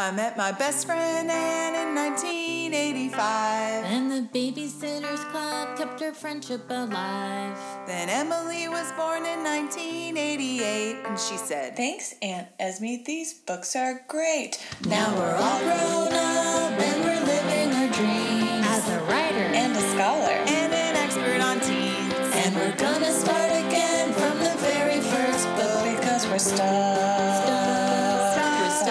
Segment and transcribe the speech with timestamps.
[0.00, 3.84] I met my best friend Anne in 1985.
[3.84, 7.58] And the Babysitters Club kept our friendship alive.
[7.88, 13.02] Then Emily was born in 1988, and she said, Thanks, Aunt Esme.
[13.04, 14.64] These books are great.
[14.86, 16.17] Now we're all grown up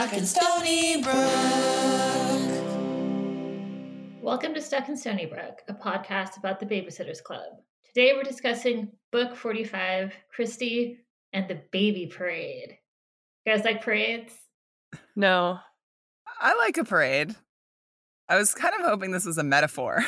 [0.08, 1.04] stuck in Stoneybrook.
[4.22, 7.42] Welcome to Stuck in Stoneybrook, a podcast about the Babysitters Club.
[7.84, 10.98] Today we're discussing Book 45, Kristy
[11.34, 12.78] and the Baby Parade.
[13.46, 14.34] You guys like parades?
[15.18, 15.60] No.
[16.40, 17.36] I like a parade.
[18.30, 20.06] I was kind of hoping this was a metaphor.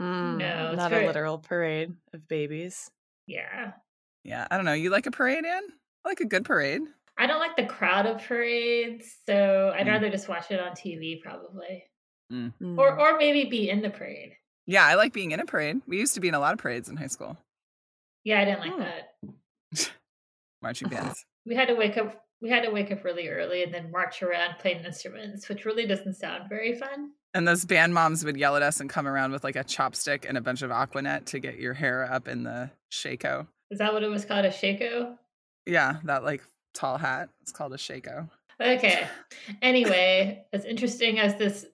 [0.00, 2.90] Mm, No, it's not very- a literal parade of babies.
[3.26, 3.72] Yeah.
[4.22, 4.72] yeah, I don't know.
[4.72, 5.62] You like a parade, Ann?
[6.04, 6.82] I like a good parade.
[7.16, 9.90] I don't like the crowd of parades, so I'd Mm.
[9.92, 11.84] rather just watch it on TV probably.
[12.32, 12.78] Mm.
[12.78, 14.36] Or or maybe be in the parade.
[14.66, 15.82] Yeah, I like being in a parade.
[15.86, 17.36] We used to be in a lot of parades in high school.
[18.24, 18.80] Yeah, I didn't like Hmm.
[18.80, 19.14] that.
[20.62, 21.24] Marching bands.
[21.46, 24.22] We had to wake up we had to wake up really early and then march
[24.22, 27.12] around playing instruments, which really doesn't sound very fun.
[27.32, 30.24] and those band moms would yell at us and come around with like a chopstick
[30.28, 33.46] and a bunch of Aquanet to get your hair up in the shako.
[33.70, 34.44] Is that what it was called?
[34.44, 35.16] A shako?
[35.66, 36.42] Yeah, that like
[36.74, 37.30] tall hat.
[37.42, 38.28] It's called a shako.
[38.60, 39.06] Okay.
[39.62, 41.66] Anyway, as interesting as this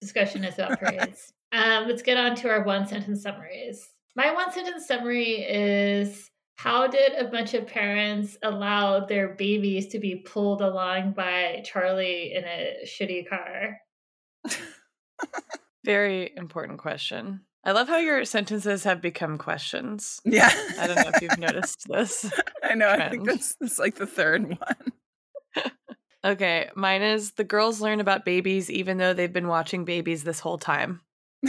[0.00, 3.90] discussion is about parades, um, let's get on to our one sentence summaries.
[4.16, 9.98] My one sentence summary is How did a bunch of parents allow their babies to
[9.98, 13.78] be pulled along by Charlie in a shitty car?
[15.84, 17.42] Very important question.
[17.68, 20.22] I love how your sentences have become questions.
[20.24, 20.50] Yeah.
[20.80, 22.32] I don't know if you've noticed this.
[22.62, 22.88] I know.
[22.88, 23.40] I think trend.
[23.40, 24.92] that's, that's like the third one.
[26.24, 30.40] Okay, mine is the girls learn about babies even though they've been watching babies this
[30.40, 31.00] whole time.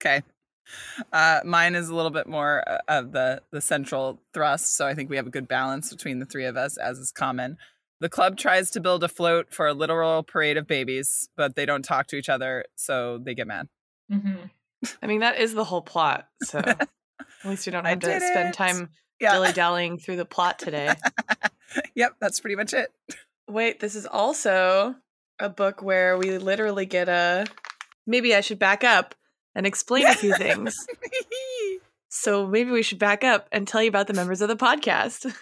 [0.00, 0.22] okay.
[1.12, 4.94] Uh, mine is a little bit more uh, of the the central thrust, so I
[4.94, 7.56] think we have a good balance between the three of us, as is common.
[7.98, 11.66] The club tries to build a float for a literal parade of babies, but they
[11.66, 13.66] don't talk to each other, so they get mad.
[14.10, 14.36] Hmm
[15.02, 16.26] I mean, that is the whole plot.
[16.42, 16.88] So at
[17.44, 18.54] least you don't have to spend it.
[18.54, 18.88] time
[19.20, 19.32] Yeah.
[19.32, 20.94] dilly dallying through the plot today.
[21.94, 22.90] yep, that's pretty much it.
[23.48, 24.94] Wait, this is also
[25.38, 27.46] a book where we literally get a.
[28.06, 29.14] Maybe I should back up
[29.54, 30.74] and explain a few things.
[32.12, 35.32] So maybe we should back up and tell you about the members of the podcast.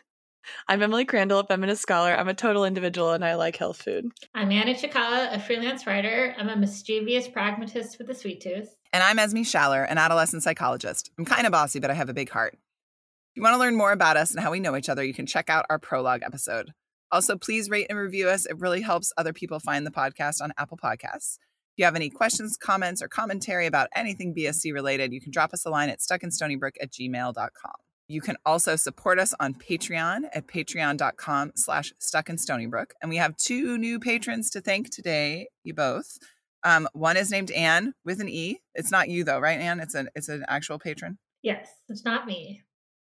[0.68, 2.12] I'm Emily Crandall, a feminist scholar.
[2.12, 4.10] I'm a total individual and I like health food.
[4.34, 6.34] I'm Anna Chikala, a freelance writer.
[6.38, 8.76] I'm a mischievous pragmatist with a sweet tooth.
[8.92, 11.10] And I'm Esme Schaller, an adolescent psychologist.
[11.18, 12.54] I'm kind of bossy, but I have a big heart.
[12.54, 15.14] If you want to learn more about us and how we know each other, you
[15.14, 16.72] can check out our prologue episode.
[17.10, 18.46] Also, please rate and review us.
[18.46, 21.38] It really helps other people find the podcast on Apple Podcasts.
[21.78, 25.54] If you have any questions, comments, or commentary about anything BSC related, you can drop
[25.54, 27.72] us a line at stuckinstonybrook at gmail.com.
[28.08, 32.92] You can also support us on Patreon at patreon.com slash stuckinstonybrook.
[33.02, 36.18] And we have two new patrons to thank today, you both.
[36.64, 38.60] Um, one is named Anne with an E.
[38.74, 39.78] It's not you though, right, Anne?
[39.78, 41.18] It's an it's an actual patron.
[41.42, 42.62] Yes, it's not me.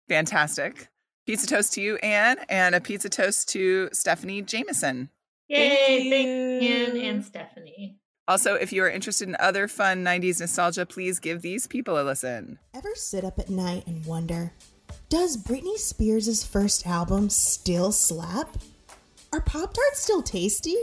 [0.09, 0.88] Fantastic.
[1.26, 5.10] Pizza toast to you, Anne, and a pizza toast to Stephanie Jameson.
[5.48, 6.10] Yay!
[6.10, 7.98] Thank Thank Anne and Stephanie.
[8.26, 12.03] Also, if you are interested in other fun 90s nostalgia, please give these people a
[12.03, 12.59] listen.
[12.75, 14.53] Ever sit up at night and wonder,
[15.14, 18.58] does Britney Spears' first album still slap?
[19.32, 20.76] Are Pop Tarts still tasty?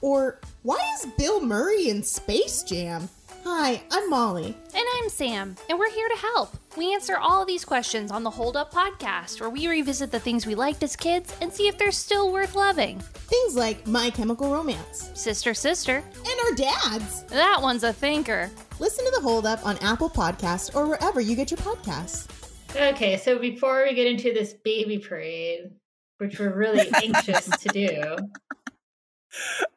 [0.00, 3.08] Or why is Bill Murray in Space Jam?
[3.42, 4.56] Hi, I'm Molly.
[4.72, 6.56] And I'm Sam, and we're here to help.
[6.76, 10.20] We answer all of these questions on the Hold Up podcast, where we revisit the
[10.20, 13.00] things we liked as kids and see if they're still worth loving.
[13.00, 17.24] Things like My Chemical Romance Sister, sister, and our dads.
[17.24, 18.48] that one's a thinker.
[18.78, 22.41] Listen to the Hold Up on Apple Podcasts or wherever you get your podcasts.
[22.74, 25.70] Okay, so before we get into this baby parade,
[26.18, 28.16] which we're really anxious to do,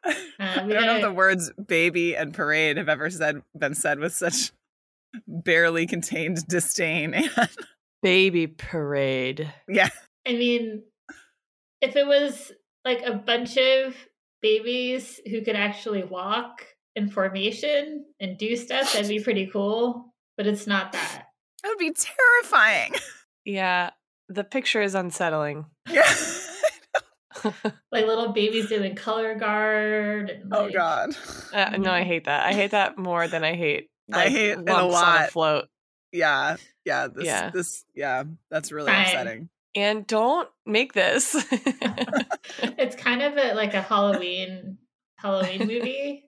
[0.04, 3.74] uh, I we don't know if the words baby and parade have ever said been
[3.74, 4.52] said with such
[5.26, 7.28] barely contained disdain.
[8.02, 9.52] Baby parade.
[9.68, 9.88] yeah.
[10.26, 10.82] I mean,
[11.80, 12.52] if it was
[12.84, 13.96] like a bunch of
[14.42, 20.14] babies who could actually walk in formation and do stuff, that'd be pretty cool.
[20.36, 21.25] But it's not that.
[21.66, 22.94] That would be terrifying.
[23.48, 23.90] Yeah,
[24.28, 25.66] the picture is unsettling.
[25.88, 26.12] Yeah.
[27.92, 30.30] Like little babies doing color guard.
[30.30, 31.10] And oh god.
[31.52, 32.44] Uh, no, I hate that.
[32.44, 33.88] I hate that more than I hate.
[34.12, 35.28] I like, hate it a lumps on lot.
[35.28, 35.68] a float.
[36.12, 36.56] Yeah.
[36.84, 37.06] Yeah.
[37.08, 37.50] This Yeah.
[37.50, 39.04] this yeah, that's really Fine.
[39.06, 39.48] upsetting.
[39.76, 41.36] And don't make this.
[42.60, 44.78] it's kind of a, like a Halloween
[45.18, 46.24] Halloween movie,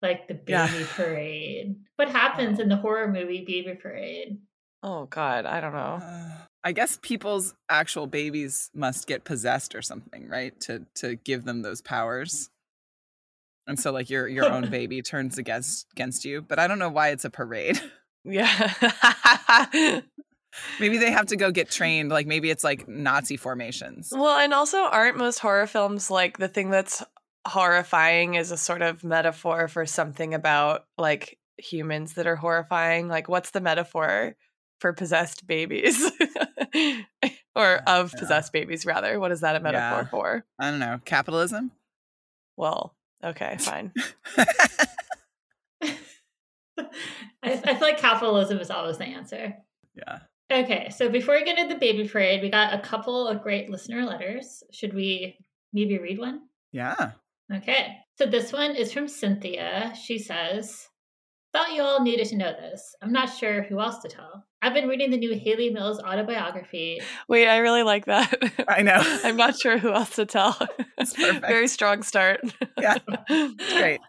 [0.00, 0.86] like the baby Yeah.
[0.94, 1.76] parade.
[1.96, 4.38] What happens in the horror movie Baby Parade?
[4.82, 6.00] Oh God, I don't know.
[6.02, 6.30] Uh,
[6.64, 10.58] I guess people's actual babies must get possessed or something, right?
[10.62, 12.50] To to give them those powers.
[13.66, 16.88] And so like your your own baby turns against against you, but I don't know
[16.90, 17.80] why it's a parade.
[18.24, 18.72] Yeah.
[20.78, 24.12] maybe they have to go get trained, like maybe it's like Nazi formations.
[24.14, 27.02] well, and also aren't most horror films like the thing that's
[27.48, 33.08] horrifying is a sort of metaphor for something about like humans that are horrifying?
[33.08, 34.36] Like what's the metaphor
[34.82, 36.02] for possessed babies?
[37.56, 38.18] or oh, of Yeah.
[38.18, 39.18] possessed babies rather.
[39.18, 40.08] What is that a metaphor Yeah.
[40.10, 40.44] for?
[40.58, 41.00] I don't know.
[41.06, 41.72] Capitalism?
[42.58, 42.94] Well,
[43.24, 43.92] okay, fine.
[45.82, 45.94] I,
[47.42, 49.56] I feel like capitalism is always the answer.
[49.94, 50.18] yeah.
[50.50, 53.70] Okay, so before we get into the baby parade, we got a couple of great
[53.70, 54.62] listener letters.
[54.70, 55.38] Should we
[55.72, 56.42] maybe read one?
[56.72, 57.12] Yeah.
[57.50, 59.94] Okay, so this one is from Cynthia.
[60.04, 60.88] She says,
[61.52, 62.94] Thought you all needed to know this.
[63.02, 64.44] I'm not sure who else to tell.
[64.62, 67.00] I've been reading the new Hayley Mills autobiography.
[67.28, 68.32] Wait, I really like that.
[68.68, 69.00] I know.
[69.24, 70.56] I'm not sure who else to tell.
[70.96, 71.46] It's perfect.
[71.46, 72.40] Very strong start.
[72.80, 72.96] Yeah.
[73.28, 74.00] Great.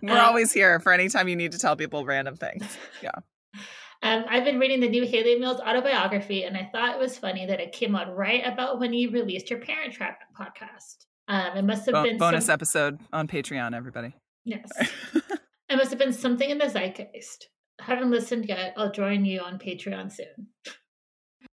[0.00, 2.64] We're Uh, always here for any time you need to tell people random things.
[3.02, 3.10] Yeah.
[4.02, 7.44] Um, I've been reading the new Hayley Mills autobiography, and I thought it was funny
[7.46, 11.04] that it came out right about when you released your Parent Trap podcast.
[11.28, 14.14] Um, it must have Bo- been bonus some- episode on Patreon, everybody.
[14.44, 14.70] Yes.
[15.72, 17.48] It must have been something in the zeitgeist.
[17.80, 18.74] I haven't listened yet.
[18.76, 20.48] I'll join you on Patreon soon.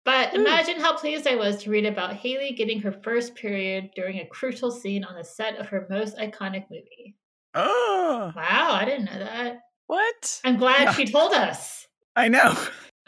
[0.06, 0.38] But hmm.
[0.38, 4.28] imagine how pleased I was to read about Hayley getting her first period during a
[4.28, 7.18] crucial scene on the set of her most iconic movie.
[7.56, 9.58] oh, Wow, I didn't know that.
[9.88, 10.42] what?
[10.46, 10.94] I'm glad Yeah.
[10.94, 11.86] she told us.
[12.16, 12.56] I know.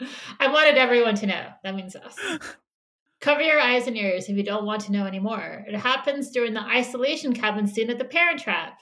[0.40, 1.46] I wanted everyone to know.
[1.64, 2.16] That means us.
[3.22, 5.64] Cover your eyes and ears if you don't want to know anymore.
[5.66, 8.78] It happens during the isolation cabin scene at the Parent Trap.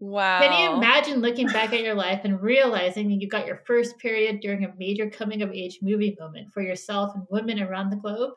[0.00, 0.40] Wow.
[0.40, 3.98] Can you imagine looking back at your life and realizing that you got your first
[3.98, 7.96] period during a major coming of age movie moment for yourself and women around the
[7.96, 8.34] globe?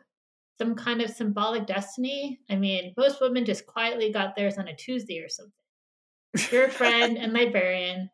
[0.59, 2.39] Some kind of symbolic destiny?
[2.49, 5.53] I mean, most women just quietly got theirs on a Tuesday or something.
[6.51, 8.09] Your friend and librarian,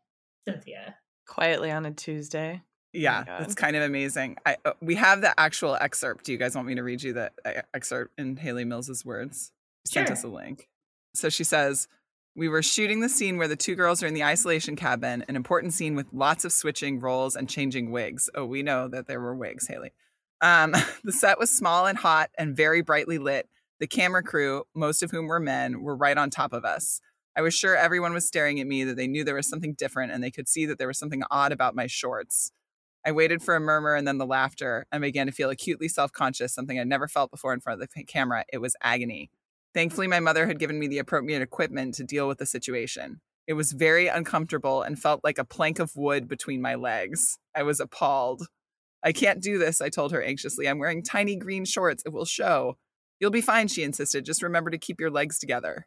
[0.46, 0.96] Cynthia.
[1.26, 2.64] Quietly on a Tuesday.
[2.94, 3.42] Yeah, God.
[3.44, 4.38] it's kind of amazing.
[4.46, 6.26] I uh, we have the actual excerpt.
[6.26, 9.52] Do you guys want me to read you the uh, excerpt in Hayley Mills's words?
[9.88, 10.68] She Sent us a link.
[11.14, 11.88] So she says,
[12.38, 15.36] "We were shooting the scene where the two girls are in the isolation cabin, an
[15.36, 18.30] important scene with lots of switching roles and changing wigs.
[18.36, 19.92] Oh, we know that there were wigs, Hayley.
[20.40, 23.50] Um, the set was small and hot and very brightly lit.
[23.80, 27.02] The camera crew, most of whom were men, were right on top of us.
[27.36, 30.12] I was sure everyone was staring at me, that they knew there was something different,
[30.12, 32.52] and they could see that there was something odd about my shorts.
[33.04, 36.12] I waited for a murmur and then the laughter and began to feel acutely self
[36.12, 38.46] conscious, something I'd never felt before in front of the camera.
[38.54, 39.32] It was agony.
[39.78, 43.22] Thankfully, my mother had given me the appropriate equipment to deal with the situation.
[43.46, 47.38] It was very uncomfortable and felt like a plank of wood between my legs.
[47.56, 48.48] I was appalled.
[49.04, 50.68] I can't do this, I told her anxiously.
[50.68, 52.02] I'm wearing tiny green shorts.
[52.08, 52.80] It will show.
[53.20, 54.26] You'll be fine, she insisted.
[54.26, 55.86] Just remember to keep your legs together.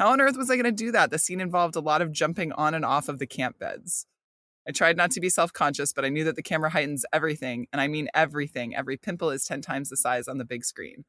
[0.00, 1.12] How on earth was I going to do that?
[1.12, 4.04] The scene involved a lot of jumping on and off of the camp beds.
[4.66, 7.68] I tried not to be self conscious, but I knew that the camera heightens everything,
[7.72, 8.74] and I mean everything.
[8.74, 11.04] Every pimple is 10 times the size on the big screen.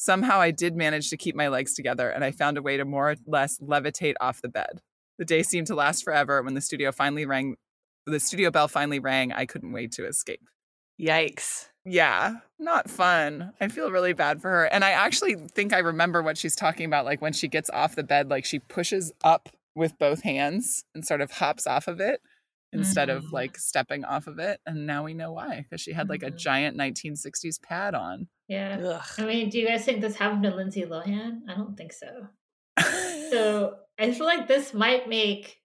[0.00, 2.84] Somehow I did manage to keep my legs together, and I found a way to
[2.84, 4.80] more or less levitate off the bed.
[5.18, 6.40] The day seemed to last forever.
[6.40, 7.56] When the studio finally rang,
[8.06, 10.48] the studio bell finally rang, I couldn't wait to escape.
[11.00, 11.68] Yikes.
[11.84, 13.52] Yeah, not fun.
[13.60, 14.64] I feel really bad for her.
[14.66, 17.04] And I actually think I remember what she's talking about.
[17.04, 21.04] Like when she gets off the bed, like she pushes up with both hands and
[21.04, 22.20] sort of hops off of it
[22.72, 23.32] instead of Mm.
[23.32, 24.60] like stepping off of it.
[24.66, 26.36] And now we know why, because she had like a Mhm.
[26.36, 28.28] giant 1960s pad on.
[28.48, 28.78] Yeah.
[28.82, 29.02] Ugh.
[29.18, 31.40] I mean, do you guys think this happened to Lindsay Lohan?
[31.48, 32.26] I don't think so.
[33.30, 35.60] So I feel like this might make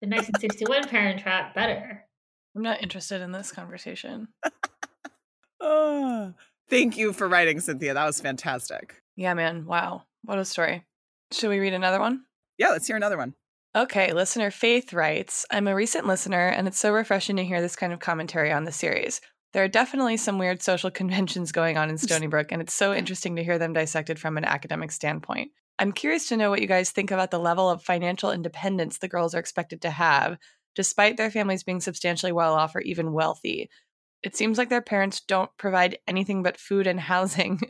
[0.00, 2.04] the 1961 Parent Trap better.
[2.56, 4.28] I'm not interested in this conversation.
[5.60, 6.32] Ah,
[6.68, 7.94] thank you for writing, Cynthia.
[7.94, 9.00] That was fantastic.
[9.16, 9.64] Yeah, man.
[9.64, 10.04] Wow.
[10.24, 10.84] What a story.
[11.32, 12.24] Should we read another one?
[12.58, 13.34] Yeah, let's hear another one.
[13.74, 17.76] Okay, listener Faith writes I'm a recent listener, and it's so refreshing to hear this
[17.76, 19.20] kind of commentary on the series.
[19.52, 23.36] There are definitely some weird social conventions going on in Stoneybrook, and it's so interesting
[23.36, 25.50] to hear them dissected from an academic standpoint.
[25.78, 29.08] I'm curious to know what you guys think about the level of financial independence the
[29.08, 30.38] girls are expected to have,
[30.74, 33.68] despite their families being substantially well off or even wealthy.
[34.22, 37.60] It seems like their parents don't provide anything but food and housing,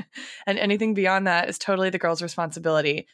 [0.47, 3.07] and anything beyond that is totally the girl's responsibility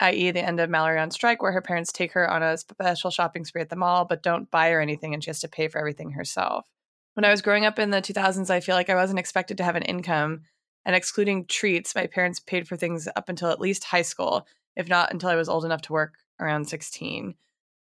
[0.00, 3.10] i.e., the end of Mallory on strike, where her parents take her on a special
[3.10, 5.68] shopping spree at the mall, but don't buy her anything and she has to pay
[5.68, 6.66] for everything herself.
[7.14, 9.64] When I was growing up in the 2000s, I feel like I wasn't expected to
[9.64, 10.42] have an income.
[10.86, 14.86] and excluding treats, my parents paid for things up until at least high school, if
[14.86, 17.36] not until I was old enough to work around 16.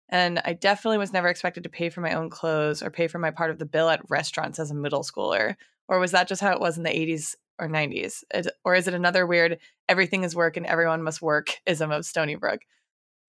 [0.10, 3.18] And I definitely was never expected to pay for my own clothes or pay for
[3.18, 5.56] my part of the bill at restaurants as a middle schooler.
[5.88, 8.26] Or was that just how it was in the 80s or 90s?
[8.34, 12.04] It- or is it another weird everything is work and everyone must work ism of
[12.04, 12.60] Stoneybrook?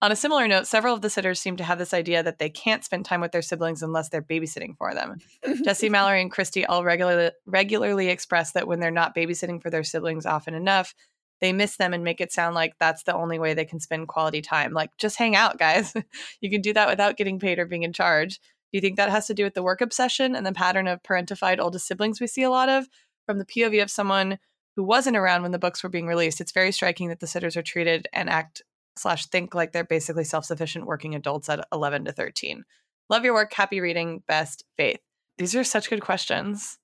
[0.03, 2.49] On a similar note, several of the sitters seem to have this idea that they
[2.49, 5.17] can't spend time with their siblings unless they're babysitting for them.
[5.63, 9.83] Jesse, Mallory, and Kristy all regularly regularly express that when they're not babysitting for their
[9.83, 10.95] siblings often enough,
[11.39, 14.07] they miss them and make it sound like that's the only way they can spend
[14.07, 14.73] quality time.
[14.73, 15.93] Like, just hang out, guys.
[16.41, 18.39] you can do that without getting paid or being in charge.
[18.39, 21.03] Do you think that has to do with the work obsession and the pattern of
[21.03, 22.87] parentified oldest siblings we see a lot of?
[23.27, 24.39] From the POV of someone
[24.75, 27.55] who wasn't around when the books were being released, it's very striking that the sitters
[27.55, 28.63] are treated and act
[28.97, 32.63] slash think like they're basically self-sufficient working adults at 11 to 13.
[33.09, 33.53] Love your work.
[33.53, 34.23] Happy reading.
[34.27, 34.99] Best Faith.
[35.37, 36.77] These are such good questions.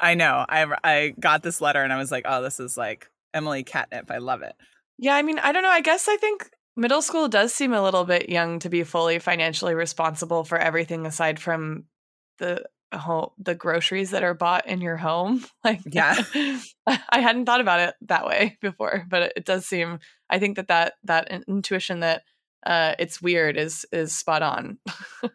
[0.00, 0.44] I know.
[0.48, 4.10] I I got this letter and I was like, oh, this is like Emily catnip.
[4.10, 4.54] I love it.
[4.98, 5.68] Yeah, I mean, I don't know.
[5.68, 9.18] I guess I think middle school does seem a little bit young to be fully
[9.18, 11.84] financially responsible for everything aside from
[12.38, 15.44] the whole the groceries that are bought in your home.
[15.64, 16.14] Like, Yeah.
[16.86, 19.98] I hadn't thought about it that way before, but it, it does seem.
[20.30, 22.22] I think that that that intuition that
[22.66, 24.78] uh, it's weird is is spot on.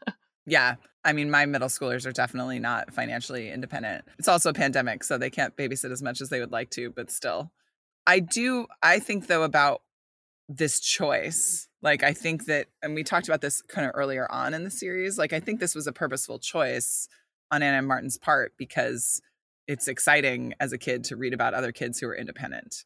[0.46, 0.76] Yeah.
[1.06, 4.06] I mean, my middle schoolers are definitely not financially independent.
[4.20, 6.90] It's also a pandemic, so they can't babysit as much as they would like to,
[6.90, 7.52] but still.
[8.08, 9.82] I do, I think though about
[10.48, 11.68] this choice.
[11.82, 14.70] Like, I think that, and we talked about this kind of earlier on in the
[14.70, 17.08] series, like, I think this was a purposeful choice
[17.52, 19.22] on Anna Martin's part because
[19.68, 22.86] it's exciting as a kid to read about other kids who are independent.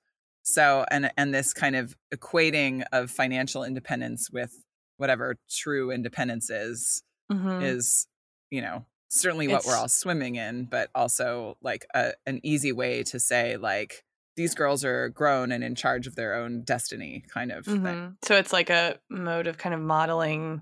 [0.49, 4.63] So, and, and this kind of equating of financial independence with
[4.95, 7.61] whatever true independence is Mhm.
[7.61, 8.07] is
[8.49, 13.03] you know certainly what we're all swimming in but also like a, an easy way
[13.03, 14.05] to say like
[14.37, 18.15] these girls are grown and in charge of their own destiny kind of thing Mhm.
[18.23, 20.61] So it's like a mode of kind of modeling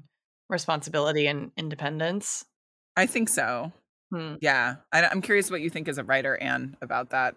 [0.49, 2.45] responsibility and independence.
[2.97, 3.71] i think so
[4.11, 4.35] Hmm.
[4.41, 7.35] yeah I, i'm curious what you think as a writer anne about that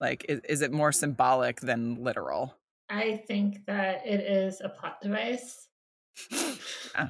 [0.00, 2.54] like is, is it more symbolic than literal
[2.90, 5.68] I think that it is a plot device.
[6.94, 7.08] Yeah.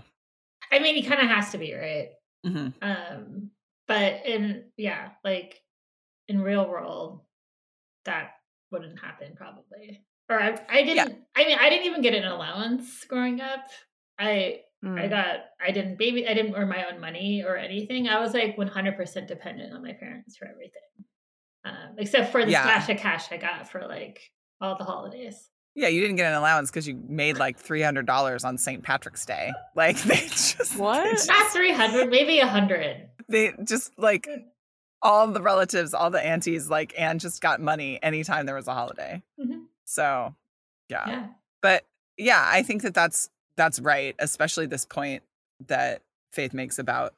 [0.73, 2.09] I mean, he kind of has to be, right?
[2.45, 2.75] Mhm.
[2.83, 3.51] Um,
[3.87, 5.63] but in yeah, like
[6.29, 7.23] in real world,
[8.05, 8.33] that
[8.71, 10.05] wouldn't happen probably.
[10.29, 11.19] Or I, I didn't.
[11.35, 13.67] I mean, I didn't even get an allowance growing up.
[14.19, 15.11] I I Mm.
[15.11, 18.09] got I didn't baby I didn't earn my own money or anything.
[18.09, 20.83] I was like 100% dependent on my parents for everything.
[21.69, 22.63] Um, except for the Yeah.
[22.63, 25.51] splash of cash I got for like all the holidays.
[25.75, 29.53] yeah you didn't get an allowance because you made like $300 on st patrick's day
[29.77, 31.11] like they just they What?
[31.11, 33.09] just- Not 300, maybe a 100.
[33.29, 34.27] they just like
[35.01, 38.75] all the relatives, all the aunties, like Anne just got money anytime there was a
[38.75, 39.23] holiday.
[39.41, 39.67] Mhm.
[39.85, 40.35] So,
[40.89, 41.09] yeah.
[41.09, 41.27] Yeah.
[41.63, 41.85] But
[42.17, 45.23] yeah, I think that that's that's right, especially this point
[45.69, 47.15] that Faith makes about,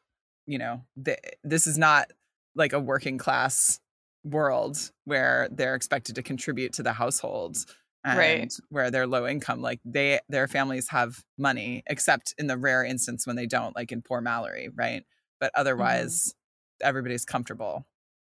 [0.47, 2.11] you know, the, this is not
[2.55, 3.81] like a working class
[4.25, 7.67] world where they're expected to contribute to the households
[8.05, 8.53] and Right.
[8.71, 13.27] where they're low income like they their families have money except in the rare instance
[13.27, 15.05] when they don't like in poor Mallory, right?
[15.39, 15.61] But mm-hmm.
[15.61, 16.35] otherwise
[16.83, 17.87] everybody's comfortable.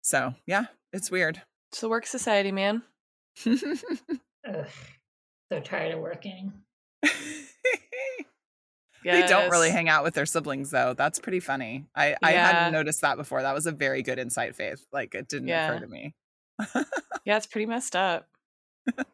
[0.03, 1.41] So, yeah, it's weird.
[1.73, 2.83] It's the work society, man.
[3.47, 4.67] Ugh.
[5.51, 6.53] So tired of working.
[9.05, 10.95] They don't really hang out with their siblings though.
[10.95, 11.87] That's pretty funny.
[11.95, 12.47] I, I Yeah.
[12.53, 13.43] hadn't noticed that before.
[13.43, 14.85] That was a very good insight, Faith.
[14.93, 15.71] Like it didn't Yeah.
[15.73, 16.15] occur to me.
[17.25, 18.29] Yeah, it's pretty messed up.
[18.97, 19.07] but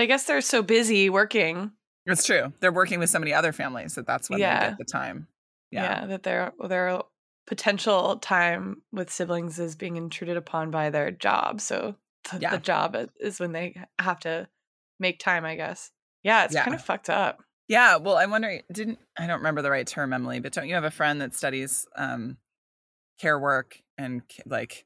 [0.00, 1.72] I guess they're so busy working.
[2.06, 2.52] It's true.
[2.60, 5.28] They're working with so many other families that that's when they get the time.
[5.70, 6.06] Yeah, Yeah.
[6.06, 7.00] that their their
[7.46, 11.60] potential time with siblings is being intruded upon by their job.
[11.60, 12.50] So th- Yeah.
[12.50, 14.48] the job is when they have to
[14.98, 15.90] make time, I guess.
[16.22, 17.42] Yeah, it's kind of fucked up.
[17.68, 17.96] Yeah.
[17.96, 20.84] Well, I'm wondering, didn't I don't remember the right term, Emily, but don't you have
[20.84, 22.36] a friend that studies um
[23.20, 24.84] care work and like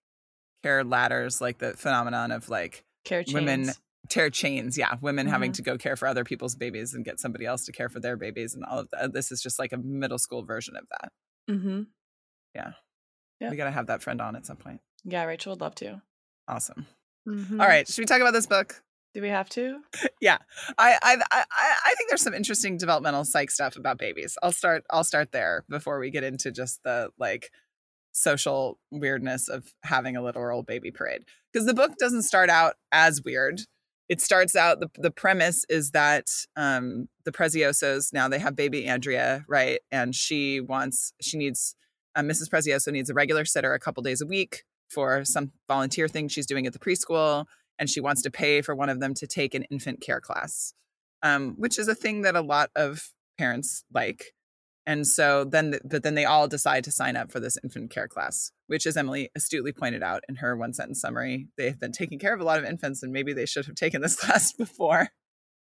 [0.63, 3.35] care ladders, like the phenomenon of like Care chains.
[3.35, 3.71] women
[4.09, 5.57] care chains yeah women having Mhm.
[5.57, 8.17] to go care for other people's babies and get somebody else to care for their
[8.17, 11.11] babies and all of that this is just like a middle school version of that
[11.51, 11.83] Mm-hmm.
[12.55, 12.73] yeah
[13.41, 13.51] Yeah.
[13.51, 16.03] we gotta have that friend on at some point Yeah, Rachel would love to.
[16.47, 16.87] awesome
[17.29, 17.61] Mhm.
[17.61, 18.81] all right should we talk about this book
[19.17, 19.79] Do we have to?
[20.21, 20.37] yeah.
[20.77, 21.45] I, I i
[21.87, 24.37] i think there's some interesting developmental psych stuff about babies.
[24.43, 27.51] I'll start i'll start there before we get into just the like
[28.13, 31.23] social weirdness of having a literal baby parade.
[31.51, 33.63] Because the book doesn't start out as weird.
[34.11, 38.87] It starts out the, the premise is that um the preziosos now they have baby
[38.87, 39.81] andrea right?
[39.91, 41.75] And she wants she needs
[42.15, 46.07] uh, mrs prezioso needs a regular sitter a couple days a week for some volunteer
[46.07, 47.47] thing she's doing at the preschool
[47.79, 50.73] and she wants to pay for one of them to take an infant care class,
[51.23, 54.33] um, which is a thing that a lot of parents like.
[54.87, 57.91] And so then, th- but then they all decide to sign up for this infant
[57.91, 61.93] care class, which, as Emily astutely pointed out in her one sentence summary, they've been
[61.93, 64.53] taking care of a lot of infants and maybe they should have taken this class
[64.53, 65.09] before.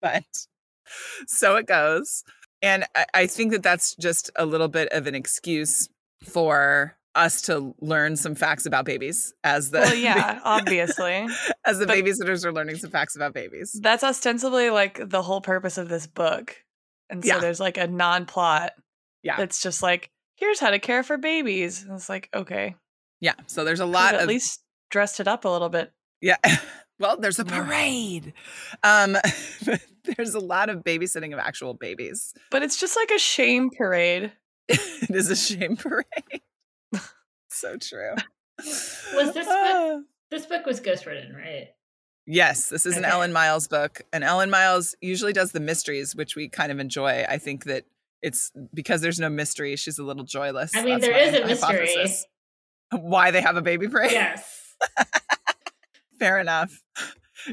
[0.00, 0.46] But
[1.26, 2.22] so it goes.
[2.62, 5.88] And I, I think that that's just a little bit of an excuse
[6.24, 11.26] for us to learn some facts about babies as the Well, yeah, obviously.
[11.64, 13.78] as the But- babysitters are learning some facts about babies.
[13.82, 16.56] That's ostensibly like the whole purpose of this book.
[17.10, 17.40] And so Yeah.
[17.40, 18.72] there's like a non plot
[19.22, 19.36] Yeah.
[19.36, 21.82] that's just like, here's how to care for babies.
[21.82, 22.74] And it's like, okay.
[23.20, 23.34] Yeah.
[23.46, 25.92] So there's a lot at of least dressed it up a little bit.
[26.20, 26.36] Yeah.
[26.98, 28.32] Well, there's a parade.
[28.82, 29.18] Um,
[30.16, 32.32] there's a lot of babysitting of actual babies.
[32.50, 34.32] But it's just like a shame parade.
[34.68, 36.40] it is a shame parade.
[37.56, 38.14] So true.
[38.58, 39.94] Was this Ah.
[39.96, 40.04] book?
[40.30, 41.68] This book was ghostwritten, right?
[42.26, 44.00] Yes, this is an Ellen Miles book.
[44.12, 47.24] And Ellen Miles usually does the mysteries, which we kind of enjoy.
[47.28, 47.84] I think that
[48.22, 50.72] it's because there's no mystery, she's a little joyless.
[50.74, 51.76] I mean, That's there is a mystery.
[51.86, 52.26] hypothesis.
[52.90, 54.10] Why they have a baby parade?
[54.12, 54.74] Yes.
[56.18, 56.82] Fair enough.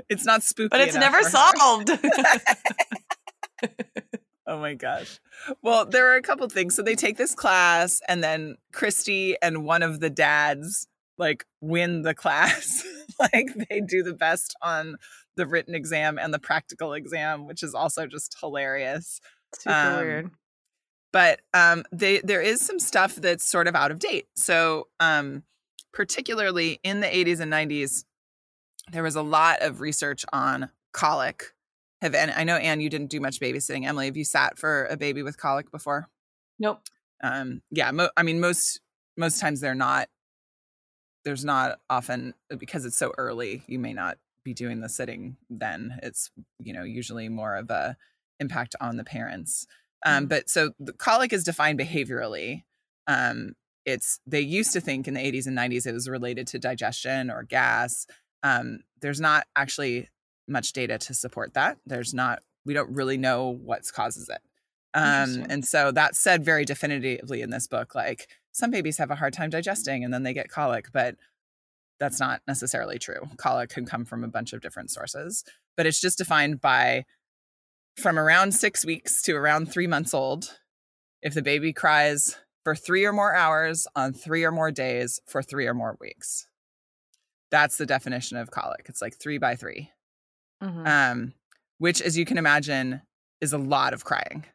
[0.10, 0.69] It's not spooky.
[0.69, 1.89] But it's never solved.
[4.45, 5.19] Oh my gosh.
[5.62, 6.75] Well, there are a couple things.
[6.75, 12.01] So they take this class, and then Kristy and one of the dads like win
[12.01, 12.83] the class.
[13.19, 14.97] like they do the best on
[15.35, 19.19] the written exam and the practical exam, which is also just hilarious.
[19.55, 20.31] Super Um, weird.
[21.12, 24.27] But um, they, there is some stuff that's sort of out of date.
[24.35, 25.43] So, um,
[25.93, 28.03] particularly in the 80s and 90s,
[28.91, 31.53] there was a lot of research on colic.
[32.03, 33.88] Have and I know Anne, you didn't do much babysitting.
[33.88, 36.10] Emily, have you sat for a baby with colic before?
[36.60, 36.81] Nope.
[37.24, 38.81] Um, yeah, mo- I mean most
[39.15, 40.10] most times they're not.
[41.24, 43.63] There's not often because it's so early.
[43.67, 45.38] You may not be doing the sitting.
[45.50, 46.29] Then it's
[46.60, 47.95] you know usually more of a
[48.41, 49.65] impact on the parents.
[50.05, 52.63] Um, but so the colic is defined behaviorally.
[53.07, 53.53] Um,
[53.86, 57.32] it's they used to think in the 80s and 90s it was related to digestion
[57.32, 58.08] or gas.
[58.43, 60.10] Um, there's not actually
[60.47, 61.77] much data to support that.
[61.86, 62.39] There's not.
[62.65, 64.41] We don't really know what causes it.
[64.93, 67.95] Um, and so that's said very definitively in this book.
[67.95, 71.15] Like some babies have a hard time digesting and then they get colic, but
[71.99, 73.29] that's not necessarily true.
[73.38, 75.43] Colic can come from a bunch of different sources,
[75.75, 77.06] but it's just defined by
[77.97, 80.58] from around six weeks to around three months old.
[81.21, 85.41] If the baby cries for three or more hours on three or more days for
[85.41, 86.47] three or more weeks,
[87.49, 88.86] that's the definition of colic.
[88.89, 89.89] It's like three by 3
[90.63, 90.88] Mhm.
[90.88, 91.34] um,
[91.80, 93.02] which, as you can imagine,
[93.41, 94.45] is a lot of crying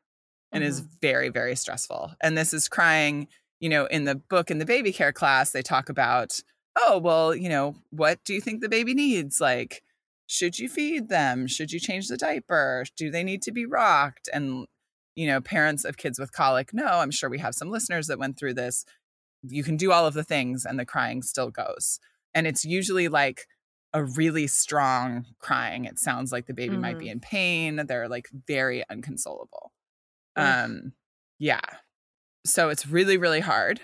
[0.53, 0.91] and is Mm-hmm.
[1.03, 2.15] very, very stressful.
[2.23, 3.29] And this is crying,
[3.61, 6.41] you know, in the book in the baby care class, they talk about,
[6.77, 9.41] oh, well, you know, what do you think the baby needs?
[9.41, 9.83] Like,
[10.27, 11.47] should you feed them?
[11.47, 12.85] Should you change the diaper?
[12.97, 14.29] Do they need to be rocked?
[14.33, 14.67] And,
[15.17, 18.19] you know, parents of kids with colic, no, I'm sure we have some listeners that
[18.19, 18.85] went through this.
[19.43, 21.99] You can do all of the things and the crying still goes.
[22.35, 23.47] And it's usually like
[23.93, 25.85] a really strong crying.
[25.85, 27.85] It sounds like the baby might be in pain.
[27.87, 29.73] They're like very unconsolable.
[30.39, 30.45] Oof.
[30.45, 30.93] Um,
[31.39, 31.61] yeah.
[32.45, 33.81] So it's really, really hard.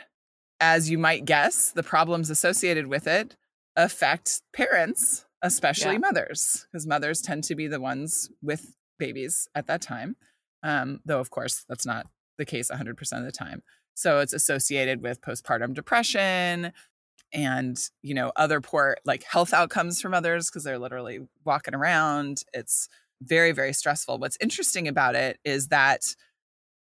[0.60, 3.36] As you might guess, the problems associated with it
[3.76, 5.98] affect parents, especially Yeah.
[5.98, 10.16] mothers, because mothers tend to be the ones with babies at that time.
[10.62, 12.06] Um, though, of course, that's not
[12.38, 13.62] the case 100% of the time.
[13.94, 16.72] So it's associated with postpartum depression
[17.34, 22.42] and, you know, other poor like health outcomes from others because they're literally walking around.
[22.54, 22.88] It's
[23.20, 24.18] very, very stressful.
[24.18, 26.14] What's interesting about it is that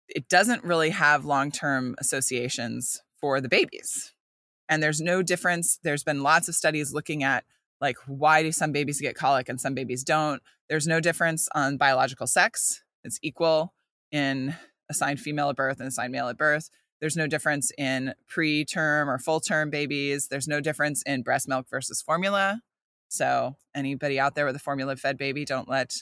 [0.09, 4.13] it doesn't really have long term associations for the babies.
[4.67, 5.79] And there's no difference.
[5.83, 7.45] There's been lots of studies looking at
[7.79, 10.41] like why do some babies get colic and some babies don't.
[10.69, 12.83] There's no difference on biological sex.
[13.03, 13.73] It's equal
[14.11, 14.55] in
[14.89, 16.69] assigned female at birth and assigned male at birth.
[17.03, 20.29] There's no difference in preterm or full term babies.
[20.29, 22.61] There's no difference in breast milk versus formula.
[23.09, 25.95] So, anybody out there with a formula fed baby, don't let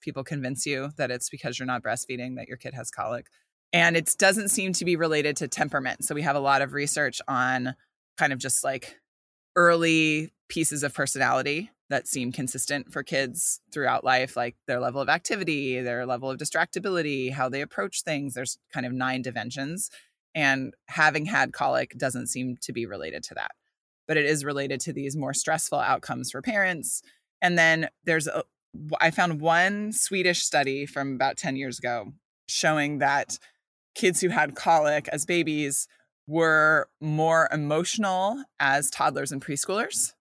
[0.00, 3.26] people convince you that it's because you're not breastfeeding that your kid has colic.
[3.74, 6.06] And it doesn't seem to be related to temperament.
[6.06, 7.74] So, we have a lot of research on
[8.16, 8.96] kind of just like
[9.56, 15.10] early pieces of personality that seem consistent for kids throughout life, like their level of
[15.10, 18.32] activity, their level of distractibility, how they approach things.
[18.32, 19.90] There's kind of nine dimensions.
[20.36, 23.52] And having had colic doesn't seem to be related to that,
[24.06, 27.02] but it is related to these more stressful outcomes for parents.
[27.40, 28.44] And then there's a,
[29.00, 32.12] I found one Swedish study from about 10 years ago
[32.48, 33.38] showing that
[33.94, 35.88] kids who had colic as babies
[36.26, 40.12] were more emotional as toddlers and preschoolers.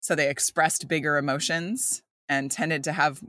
[0.00, 3.20] So they expressed bigger emotions and tended to have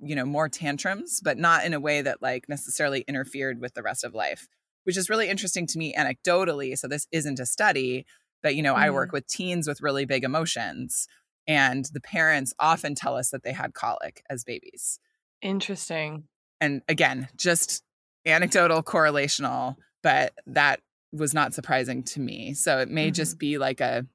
[0.00, 3.82] you know more tantrums but not in a way that like necessarily interfered with the
[3.82, 4.48] rest of life
[4.84, 8.06] which is really interesting to me anecdotally so this isn't a study
[8.42, 9.16] but you know i work mm-hmm.
[9.16, 11.06] with teens with really big emotions
[11.46, 14.98] and the parents often tell us that they had colic as babies.
[15.42, 16.24] Interesting.
[16.60, 17.82] and again just
[18.24, 20.80] anecdotal correlational but that
[21.12, 22.54] was not surprising to me.
[22.54, 23.38] So it may just mm-hmm.
[23.38, 24.06] be like a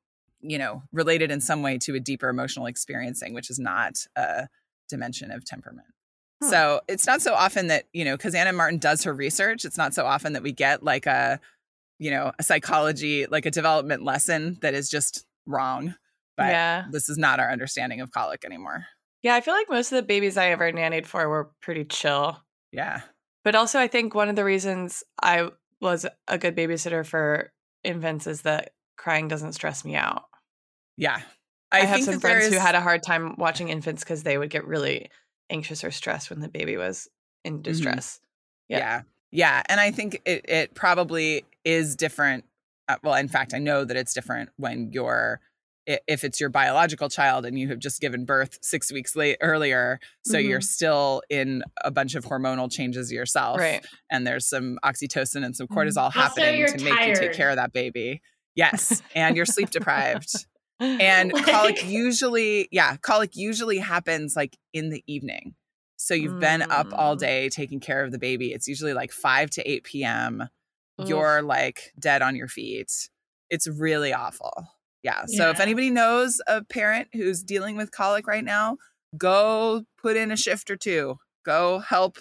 [0.42, 4.48] you know related in some way to a deeper emotional experiencing which is not a
[4.88, 5.88] dimension of temperament
[6.42, 9.78] So it's not so often that you know because anna martin does her research it's
[9.78, 11.40] not so often that we get like a
[11.98, 15.96] you know a psychology like a development lesson that is just wrong
[16.38, 16.86] but yeah.
[16.92, 18.86] this is not our understanding of colic anymore
[19.22, 22.38] Yeah, I feel like most of the babies I ever nannied for were pretty chill.
[22.72, 23.02] yeah
[23.44, 25.50] But also, I think one of the reasons I
[25.82, 27.52] was a good babysitter for
[27.84, 30.24] infants is that crying doesn't stress me out.
[30.96, 31.20] yeah
[31.72, 34.66] I, have some friends who had a hard time watching infants because they would get
[34.66, 35.10] really
[35.50, 37.08] anxious or stressed when the baby was
[37.44, 38.20] in distress.
[38.68, 38.78] Yeah.
[38.78, 42.46] yeah yeah and i think it, it probably is different
[42.88, 45.40] uh, well in fact i know that it's different when you're
[45.86, 50.00] if it's your biological child and you have just given birth six weeks late earlier
[50.24, 50.64] so you're Mhm.
[50.64, 53.84] still in a bunch of hormonal changes yourself Right.
[54.12, 55.76] and there's some oxytocin and some Mhm.
[55.76, 58.22] cortisol Also, happening you're to make you take care of that baby
[58.56, 60.46] yes and you're sleep deprived
[61.00, 65.56] and Like- colic usually yeah colic usually happens like in the evening.
[65.98, 67.20] So you've been up all Mm.
[67.20, 68.54] day taking care of the baby.
[68.54, 70.44] It's usually like 5 to 8 p.m
[71.02, 71.10] Oof.
[71.10, 72.92] you're like dead on your feet.
[73.50, 74.68] It's really awful.
[75.04, 75.24] Yeah.
[75.28, 78.78] So if anybody knows a parent who's dealing with colic right now
[79.18, 81.18] go put in a shift or two.
[81.46, 82.18] Go help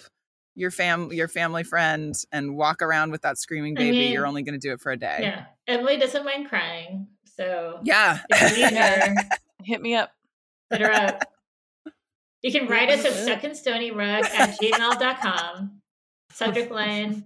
[0.55, 3.97] your fam your family friend and walk around with that screaming I baby.
[4.07, 5.19] You're only going to do it for a day.
[5.21, 5.45] Yeah.
[5.67, 7.07] Emily doesn't mind crying.
[7.39, 9.15] So yeah if you need her,
[9.63, 10.11] Hit me up.
[10.69, 11.23] hit her up.
[12.41, 15.81] You can write us at stuckinstonybrook at gmail.com.
[16.31, 17.25] Subject line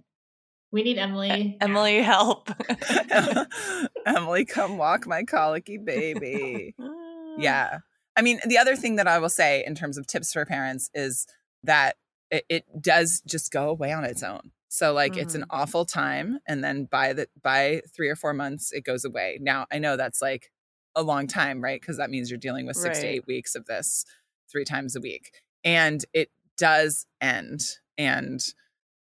[0.72, 1.56] We need Emily.
[1.60, 2.50] Emily, help.
[4.06, 6.74] Emily, come walk my colicky baby.
[6.80, 7.34] Mm.
[7.38, 7.78] yeah.
[8.16, 10.90] I mean, the other thing that I will say in terms of tips for parents
[10.94, 11.26] is
[11.62, 11.96] that
[12.30, 14.50] it, it does just go away on its own.
[14.74, 15.60] So like it's an mm-hmm.
[15.60, 19.38] awful time and then by the by 3 or 4 months it goes away.
[19.40, 20.50] Now, I know that's like
[20.96, 21.80] a long time, right?
[21.80, 24.04] Because that means you're dealing with 6 to 8 weeks of this
[24.50, 25.30] 3 times a week.
[25.62, 27.60] And it does end
[27.96, 28.44] and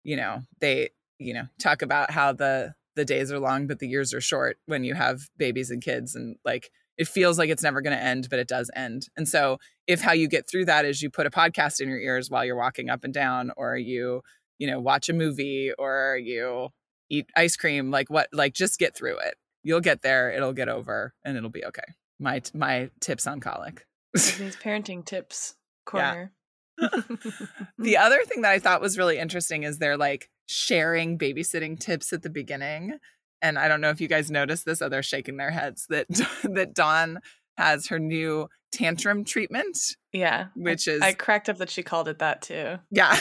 [0.03, 3.87] you know, they you know, talk about how the the days are long but the
[3.87, 7.63] years are short when you have babies and kids and like it feels like it's
[7.63, 10.65] never going to end but it does end and so if how you get through
[10.65, 13.53] that is you put a podcast in your ears while you're walking up and down
[13.57, 14.21] or you
[14.61, 16.69] you know watch a movie or you
[17.11, 20.69] eat ice cream like what like just get through it you'll get there it'll get
[20.69, 21.83] over and it'll be okay
[22.21, 25.57] my my tips on colic These parenting tips
[25.91, 26.33] corner.
[27.79, 32.13] the other thing that I thought was really interesting is they're like sharing babysitting tips
[32.13, 32.99] at the beginning.
[33.43, 36.07] And I don't know if you guys noticed this, oh, they're shaking their heads that
[36.45, 37.21] that Dawn
[37.57, 39.79] has her new tantrum treatment,
[40.13, 40.47] yeah.
[40.55, 42.79] which is I cracked up that she called it that too.
[42.91, 43.19] yeah.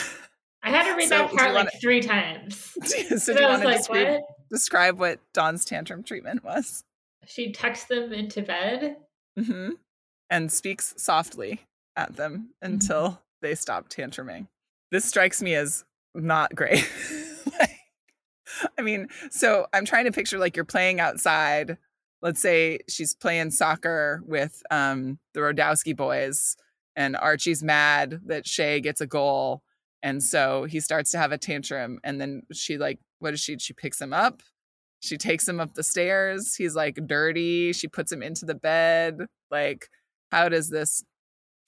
[0.62, 2.56] I had to read So, that part like wanna- three times.
[2.84, 4.22] so And do you I want was to like, describe, what?
[4.50, 6.84] describe what Dawn's tantrum treatment was?
[7.26, 8.96] She tucks them into bed.
[9.38, 9.70] hmm
[10.28, 11.60] And speaks softly
[11.96, 14.48] at them until they stop tantruming.
[14.90, 16.88] This strikes me as not great.
[17.58, 17.70] Like,
[18.78, 21.78] I mean, so I'm trying to picture like you're playing outside.
[22.20, 26.56] Let's say she's playing soccer with um, the Rodowsky boys,
[26.96, 29.62] and Archie's mad that Shea gets a goal.
[30.02, 31.98] And so he starts to have a tantrum.
[32.04, 33.58] And then she, like, what does she?
[33.58, 34.42] She picks him up.
[35.00, 36.54] She takes him up the stairs.
[36.54, 37.72] He's like dirty.
[37.72, 39.26] She puts him into the bed.
[39.50, 39.88] Like,
[40.30, 41.04] how does this?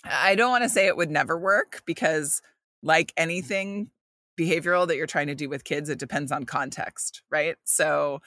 [0.05, 2.43] I don't want to say it would never work because,
[2.83, 3.91] like anything
[4.39, 7.57] behavioral that you're trying to do with kids, it depends on context, right?
[7.65, 8.21] So,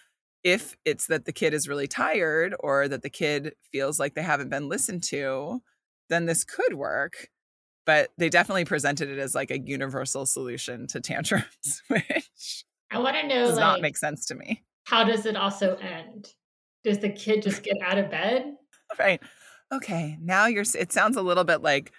[0.43, 4.21] if it's that the kid is really tired or that the kid feels like they
[4.23, 5.61] haven't been listened to,
[6.09, 7.29] then this could work.
[7.85, 13.15] But they definitely presented it as like a universal solution to tantrums, which I want
[13.15, 14.63] to know does like not make sense to me.
[14.85, 16.33] how does it also end?
[16.83, 18.53] Does the kid just get out of bed?
[18.99, 19.19] right
[19.73, 21.91] okay now you're it sounds a little bit like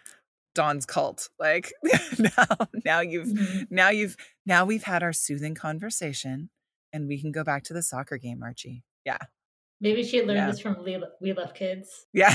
[0.55, 1.72] dawn's cult like
[2.18, 3.66] now now you've Mhm.
[3.70, 6.49] now you've now we've had our soothing conversation
[6.92, 9.18] and we can go back to the soccer game archie yeah
[9.81, 10.46] Maybe she learned Yeah.
[10.53, 10.77] this from
[11.20, 12.07] We Love Kids.
[12.12, 12.35] yeah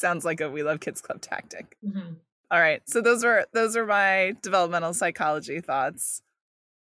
[0.00, 2.16] sounds like a we love kids club tactic Mhm.
[2.50, 6.22] all right so those were those are my developmental psychology thoughts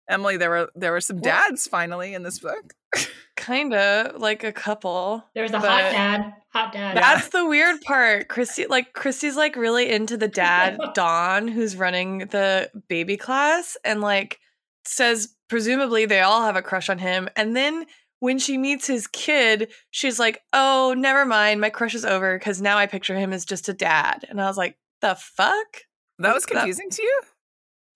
[0.08, 1.24] emily there were there were some What?
[1.24, 2.74] dads finally in this book
[3.36, 5.22] kind of like a couple.
[5.34, 6.32] There's a hot dad.
[6.54, 6.96] Hot dad.
[6.96, 8.28] That's the weird part.
[8.28, 14.00] Kristy, like Kristy's, like really into the dad Don, who's running the baby class, and
[14.00, 14.38] like
[14.86, 17.28] says presumably they all have a crush on him.
[17.36, 17.84] And then
[18.20, 22.60] when she meets his kid, she's like, "Oh, never mind, my crush is over because
[22.62, 25.82] now I picture him as just a dad." And I was like, "The fuck."
[26.18, 27.20] That was That- confusing to you?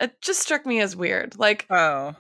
[0.01, 1.39] It just struck me as weird.
[1.39, 2.15] Like, Oh,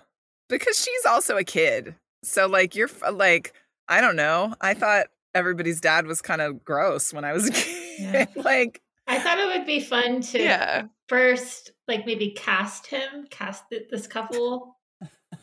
[0.48, 1.94] because she's also a kid.
[2.24, 3.54] So like you're like
[3.88, 4.54] I don't know.
[4.60, 8.28] I thought everybody's dad was kind of gross when I was a kid.
[8.36, 13.64] like I thought it would be fun to yeah, first, like maybe cast him, cast
[13.70, 14.76] this couple,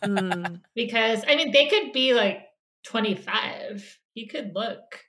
[0.04, 0.62] Mm.
[0.76, 2.47] because I mean they could be like
[2.88, 4.00] 25.
[4.14, 5.04] He could look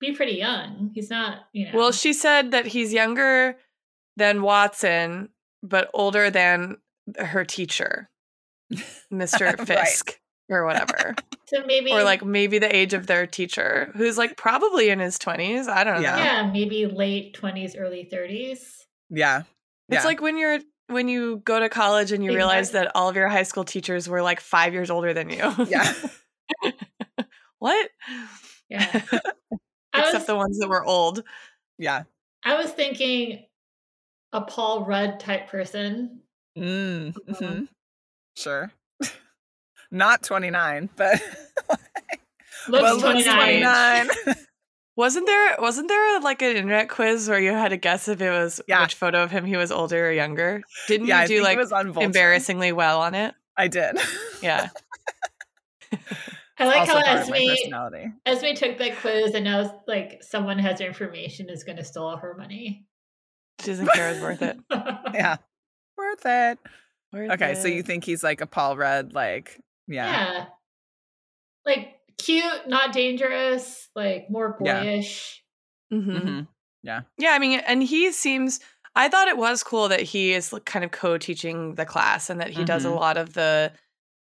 [0.00, 0.90] be pretty young.
[0.94, 1.78] He's not, you know.
[1.78, 3.56] Well, she said that he's younger
[4.16, 5.28] than Watson,
[5.62, 6.76] but older than
[7.18, 8.10] her teacher,
[9.12, 9.56] Mr.
[9.58, 9.66] Right.
[9.66, 11.14] Fisk, or whatever.
[11.46, 15.18] so maybe or like maybe the age of their teacher, who's like probably in his
[15.18, 15.68] 20s.
[15.68, 16.16] I don't Yeah.
[16.16, 16.22] know.
[16.22, 18.58] yeah, maybe late 20s, early 30s.
[19.10, 19.42] yeah.
[19.88, 20.04] It's Yeah.
[20.04, 23.28] like when you're when you go to college and you realize that all of your
[23.28, 25.52] high school teachers were like five years older than you.
[25.68, 25.92] Yeah.
[27.58, 27.90] what?
[28.68, 28.84] Yeah.
[29.94, 31.22] Except was, the ones that were old.
[31.78, 32.04] Yeah.
[32.44, 33.44] I was thinking
[34.32, 36.20] a Paul Rudd type person.
[36.56, 37.32] Mm, Mm-hmm.
[37.44, 37.68] mhm.
[38.36, 38.72] Sure.
[39.90, 41.20] Not 29, but
[42.68, 44.06] Looks well, 29.
[44.06, 44.36] 29.
[44.94, 48.30] Wasn't there wasn't there like an internet quiz where you had to guess if it
[48.30, 48.82] was Yeah.
[48.82, 50.62] which photo of him he was older or younger?
[50.86, 53.34] Didn't yeah, you do like was embarrassingly well on it?
[53.56, 53.98] I did.
[54.42, 54.68] Yeah.
[56.62, 58.12] I like how part of my Esme.
[58.26, 62.04] Esme took that quiz and now like someone has her information is going to steal
[62.04, 62.86] all her money.
[63.60, 64.58] She doesn't care it's worth it.
[65.14, 65.36] Yeah.
[65.96, 66.58] Worth it.
[67.12, 70.06] Worth Okay, so you think he's like a Paul Rudd, like, yeah.
[70.10, 70.44] yeah.
[71.66, 74.82] Like cute, not dangerous, like more Yeah.
[74.82, 75.44] boyish.
[75.92, 76.22] Mhm.
[76.22, 76.46] Mhm.
[76.82, 78.58] Yeah, I mean, and he seems.
[78.94, 82.40] I thought it was cool that he is like, kind of co-teaching the class and
[82.40, 82.96] that he does a Mhm.
[82.96, 83.72] lot of the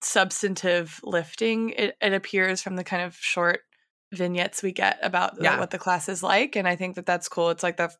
[0.01, 1.69] substantive lifting.
[1.71, 3.61] It, it appears from the kind of short
[4.13, 5.59] vignettes we get about the- Yeah.
[5.59, 7.49] what the class is like, and I think that that's cool.
[7.51, 7.91] It's like the,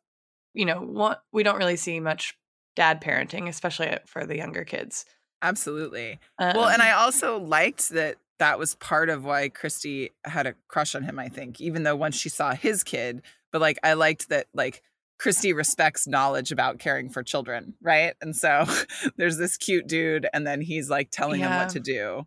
[0.54, 2.36] you know, one, we don't really see much
[2.76, 5.04] dad parenting, especially for the younger kids.
[5.42, 6.20] Absolutely.
[6.38, 10.54] Well, and Um, I also liked that that was part of why Kristy had a
[10.68, 13.92] crush on him, I think, even though once she saw his kid, but like I
[13.94, 14.82] liked that like
[15.20, 18.14] Kristy respects knowledge about caring for children, right?
[18.22, 18.64] And so
[19.16, 22.26] there's this cute dude and then he's like telling him what to do.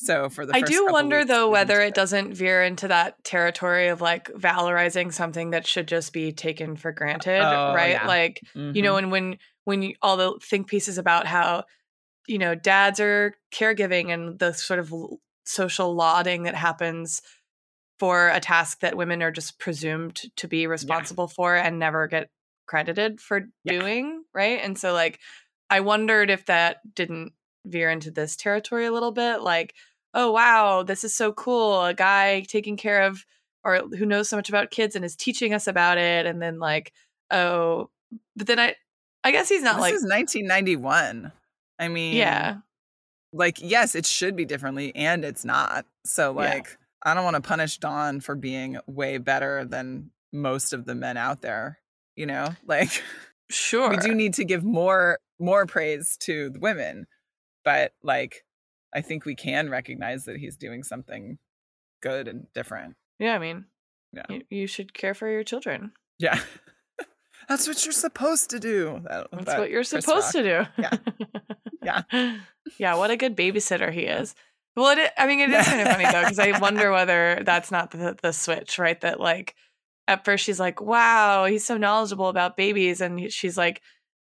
[0.00, 3.88] So for the I do wonder weeks though whether it doesn't veer into that territory
[3.88, 7.90] of like valorizing something that should just be taken for granted, Oh, right?
[7.92, 8.06] yeah.
[8.06, 8.98] Like you know, Mhm.
[8.98, 11.64] and when when you, all the think pieces about how
[12.28, 17.20] you know dads are caregiving and the sort of l- social lauding that happens
[17.98, 22.30] for a task that women are just presumed to be responsible for and never get
[22.66, 23.80] credited for Yeah.
[23.80, 24.60] doing, right?
[24.62, 25.18] And so like
[25.70, 27.32] I wondered if that didn't
[27.64, 29.74] veer into this territory a little bit like
[30.14, 33.26] oh wow this is so cool a guy taking care of
[33.62, 36.58] or who knows so much about kids and is teaching us about it and then
[36.58, 36.92] like
[37.30, 37.90] oh
[38.36, 38.74] but then i
[39.22, 41.30] i guess he's not this like is 1991.
[41.78, 42.58] I mean, yeah
[43.32, 45.86] like yes, it should be differently and it's not.
[46.04, 46.77] So Yeah.
[47.02, 51.16] I don't want to punish Don for being way better than most of the men
[51.16, 51.78] out there,
[52.16, 52.48] you know?
[52.66, 53.02] Like
[53.50, 57.06] sure we do need to give more more praise to the women,
[57.64, 58.44] but like
[58.94, 61.38] I think we can recognize that he's doing something
[62.02, 62.94] good and different.
[63.18, 63.64] yeah i mean
[64.12, 64.22] Yeah.
[64.28, 66.40] you, you should care for your children Yeah.
[67.48, 69.00] That's what you're supposed to do.
[69.08, 70.44] That, that's that what you're Chris supposed Rock.
[70.44, 72.02] to do Yeah.
[72.12, 72.36] yeah
[72.78, 74.34] yeah what a good babysitter he is
[74.78, 77.70] well it, i mean it is kind of funny though because i wonder whether that's
[77.70, 79.54] not the, the switch right that like
[80.06, 83.82] at first she's like wow he's so knowledgeable about babies and she's like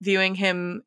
[0.01, 0.83] viewing him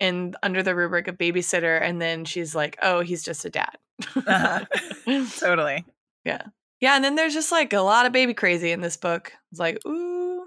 [0.00, 3.76] in under the rubric of babysitter and then she's like oh he's just a dad
[4.16, 4.64] Uh-huh.
[5.38, 5.84] Totally.
[6.24, 6.42] yeah
[6.80, 6.96] Yeah.
[6.96, 9.78] and then there's just like a lot of baby crazy in this book it's like
[9.86, 10.46] ooh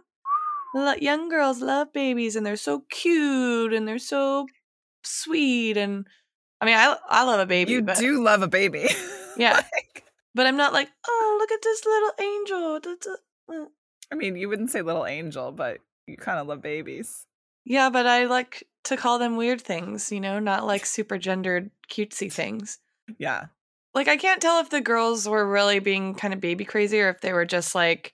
[1.00, 4.46] young girls love babies and they're so cute and they're so
[5.04, 6.06] sweet and
[6.62, 8.88] i mean i i love a baby You but do love a baby.
[9.38, 9.54] Yeah.
[9.56, 12.80] Like, but i'm not like oh look at this little angel
[13.52, 13.66] uh."
[14.12, 17.26] I mean, you wouldn't say little angel, but you kind of love babies.
[17.66, 21.72] yeah but i like to call them weird things you know not like super gendered
[21.90, 22.78] cutesy things
[23.20, 23.46] Yeah.
[23.96, 27.10] like I can't tell if the girls were really being kind of baby crazy or
[27.10, 28.14] if they were just like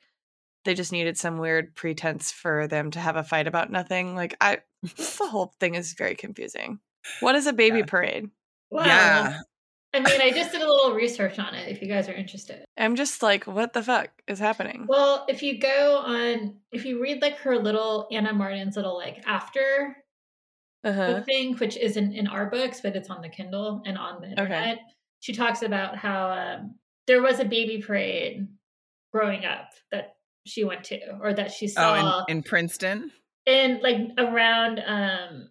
[0.63, 4.15] they just needed some weird pretense for them to have a fight about nothing.
[4.15, 6.79] Like I the whole thing is very confusing.
[7.19, 7.85] What is a baby Yeah.
[7.85, 8.29] parade?
[8.69, 8.85] Wow.
[8.85, 9.39] Yeah.
[9.93, 12.63] I mean, I just did a little research on it if you guys are interested.
[12.77, 14.85] I'm just like, what the fuck is happening?
[14.87, 19.21] Well, if you go on, if you read like her little Anna Martin's little like
[19.27, 19.97] after
[20.85, 21.21] Uh-huh.
[21.23, 24.79] thing, which isn't in our books, but it's on the Kindle and on the internet,
[25.19, 28.47] she talks about how um, there was a baby parade
[29.11, 30.15] growing up that
[30.47, 33.11] she went to or that she saw Oh, in, in Princeton.
[33.45, 35.49] in like around um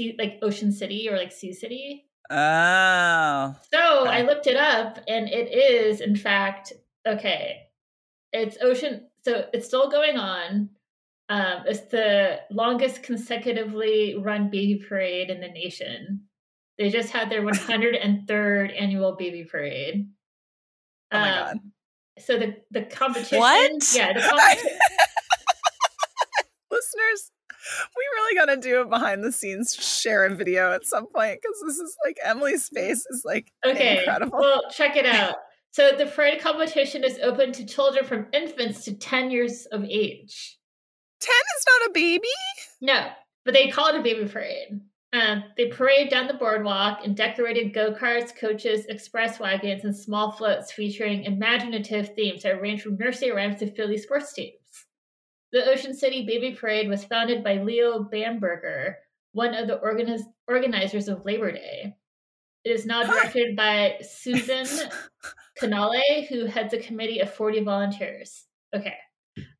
[0.00, 2.06] sea, like Ocean City or like Sea City.
[2.30, 3.56] Oh.
[3.72, 6.72] So I looked it up and it is in fact
[7.06, 7.62] okay.
[8.32, 10.70] It's Ocean so it's still going on.
[11.28, 16.22] Um it's the longest consecutively run baby parade in the nation.
[16.78, 20.08] They just had their 103rd annual baby parade.
[21.12, 21.58] Oh my Um, God.
[22.18, 23.72] So the the competition What?
[23.94, 24.78] Yeah, the competition
[26.94, 27.30] Listeners,
[27.96, 31.40] we really got to do a behind the scenes share a video at some point
[31.42, 33.98] because this is like Emily's face is like Okay.
[33.98, 34.38] incredible.
[34.38, 35.36] Well, check it out.
[35.72, 40.58] So the parade competition is open to children from infants to 10 years of age.
[41.20, 42.28] 10 is not a baby.
[42.80, 43.08] No,
[43.44, 44.80] but they call it a baby parade.
[45.12, 50.30] Um, they parade down the boardwalk in decorated go karts, coaches, express wagons, and small
[50.32, 54.54] floats featuring imaginative themes that range from nursery rhymes to Philly sports teams.
[55.52, 58.96] The Ocean City Baby Parade was founded by Leo Bamberger,
[59.32, 61.96] one of the organiz- organizers of Labor Day.
[62.64, 64.66] It is now directed by Susan
[65.56, 68.46] Canale, who heads a committee of 40 volunteers.
[68.74, 68.94] Okay.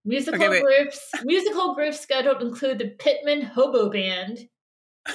[0.05, 4.39] Musical Okay, groups musical groups scheduled include the Pittman Hobo Band,
[5.09, 5.13] uh,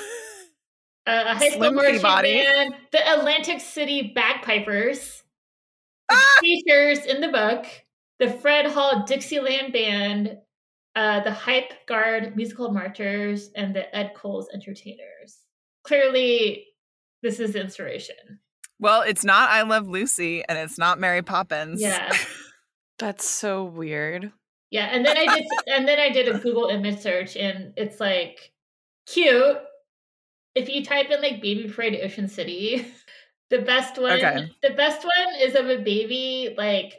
[1.07, 5.23] a high school marching band, the Atlantic City Bagpipers,
[6.09, 6.37] Ah!
[6.39, 7.65] features in the book,
[8.19, 10.37] the Fred Hall Dixieland Band,
[10.95, 15.39] uh, the Hype Guard Musical Marchers, and the Ed Coles Entertainers.
[15.83, 16.67] Clearly,
[17.21, 18.15] this is inspiration.
[18.79, 21.81] Well, it's not I Love Lucy and it's not Mary Poppins.
[21.81, 22.11] Yeah.
[22.99, 24.31] That's so weird.
[24.71, 27.99] Yeah, and then I did and then I did a Google image search and it's
[27.99, 28.51] like
[29.07, 29.57] cute.
[30.55, 32.85] If you type in like baby parade Ocean City,
[33.49, 34.51] the best one Okay.
[34.63, 36.93] the best one is of a baby like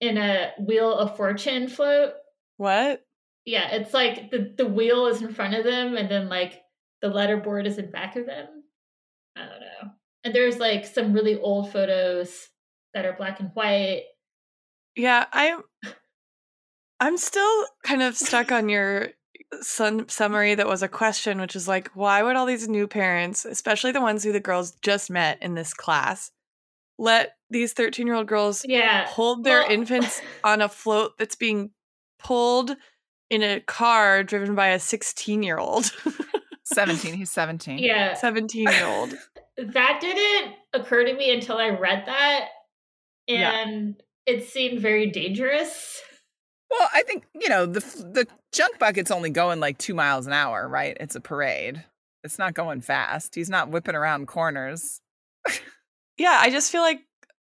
[0.00, 2.12] in a wheel of fortune float.
[2.56, 3.04] What?
[3.46, 6.60] Yeah, it's like the the wheel is in front of them and then like
[7.02, 8.46] the letterboard is in back of them.
[9.36, 9.90] I don't know.
[10.24, 12.48] And there's like some really old photos
[12.92, 14.02] that are black and white.
[14.96, 15.62] Yeah, I'm
[17.00, 19.08] I'm still kind of stuck on your
[19.52, 22.86] uh, sun summary that was a question, which is like, why would all these new
[22.86, 26.30] parents, especially the ones who the girls just met in this class,
[26.98, 29.06] let these 13 year old girls Yeah.
[29.06, 31.70] hold their Well- infants on a float that's being
[32.18, 32.76] pulled
[33.30, 35.90] in a car driven by a 16 year old,
[36.64, 37.14] 17.
[37.14, 37.78] He's 17.
[37.78, 38.14] Yeah.
[38.14, 39.14] 17 year old?
[39.56, 42.48] that didn't occur to me until I read that,
[43.26, 43.50] Yeah.
[43.62, 46.00] and it seemed very dangerous.
[46.70, 50.32] Well, I think, you know, the the junk bucket's only going like 2 miles an
[50.32, 50.96] hour, right?
[51.00, 51.84] It's a parade.
[52.22, 53.34] It's not going fast.
[53.34, 55.00] He's not whipping around corners.
[56.18, 57.00] Yeah, I just feel like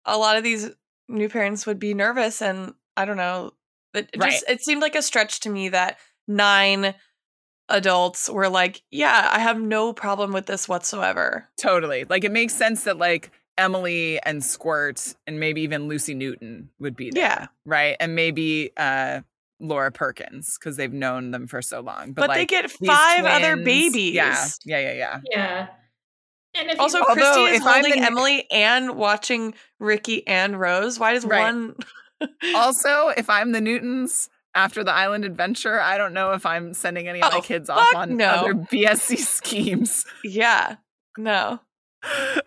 [0.04, 0.68] a lot of these
[1.08, 3.52] new parents would be nervous and I don't know.
[3.94, 6.94] It it just it seemed like a stretch to me that nine
[7.68, 12.04] adults were like, "Yeah, I have no problem with this whatsoever." Totally.
[12.04, 16.96] Like it makes sense that like Emily and Squirt and maybe even Lucy Newton would
[16.96, 17.46] be there, Yeah.
[17.64, 17.96] right?
[18.00, 19.20] And maybe uh
[19.60, 22.12] Laura Perkins because they've known them for so long.
[22.12, 24.14] But, But, they get these five other twins- babies.
[24.14, 25.20] Yeah, yeah, yeah, yeah.
[25.30, 25.66] Yeah.
[26.56, 30.26] And if Also, you, Although, Kristy is if I'm holding the- Emily and watching Ricky
[30.26, 30.98] and Rose.
[30.98, 31.40] Why does Right.
[31.40, 31.76] one?
[32.54, 37.08] Also, if I'm the Newtons after the island adventure, I don't know if I'm sending
[37.08, 38.26] any of my Oh, kids off on no.
[38.28, 40.04] other BSC schemes.
[40.24, 40.76] yeah,
[41.18, 41.60] no.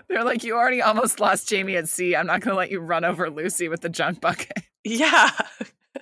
[0.08, 2.16] They're like, you already almost lost Jamie at sea.
[2.16, 4.52] I'm not going to let you run over Lucy with the junk bucket.
[4.86, 5.32] Yeah.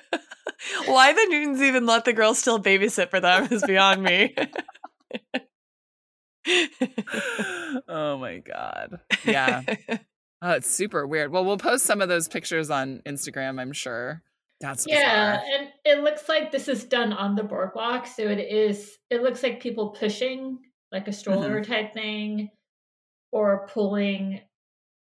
[0.85, 4.35] Why the Newtons even let the girls still babysit for them is beyond me.
[7.87, 8.99] oh my god.
[9.25, 9.63] Yeah.
[10.47, 11.31] Oh, it's super weird.
[11.31, 14.21] Well, we'll post some of those pictures on Instagram, I'm sure.
[14.61, 15.45] That's yeah, bizarre.
[15.59, 18.95] and it looks like this is done on the boardwalk, so it is.
[19.09, 20.59] It looks like people pushing
[20.91, 21.71] like a stroller Mm-hmm.
[21.71, 22.49] type thing,
[23.31, 24.41] or pulling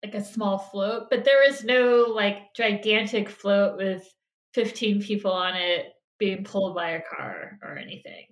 [0.04, 1.04] like a small float.
[1.08, 4.06] But there is no like gigantic float with
[4.52, 5.86] fifteen people on it
[6.18, 8.26] being pulled by a car or anything.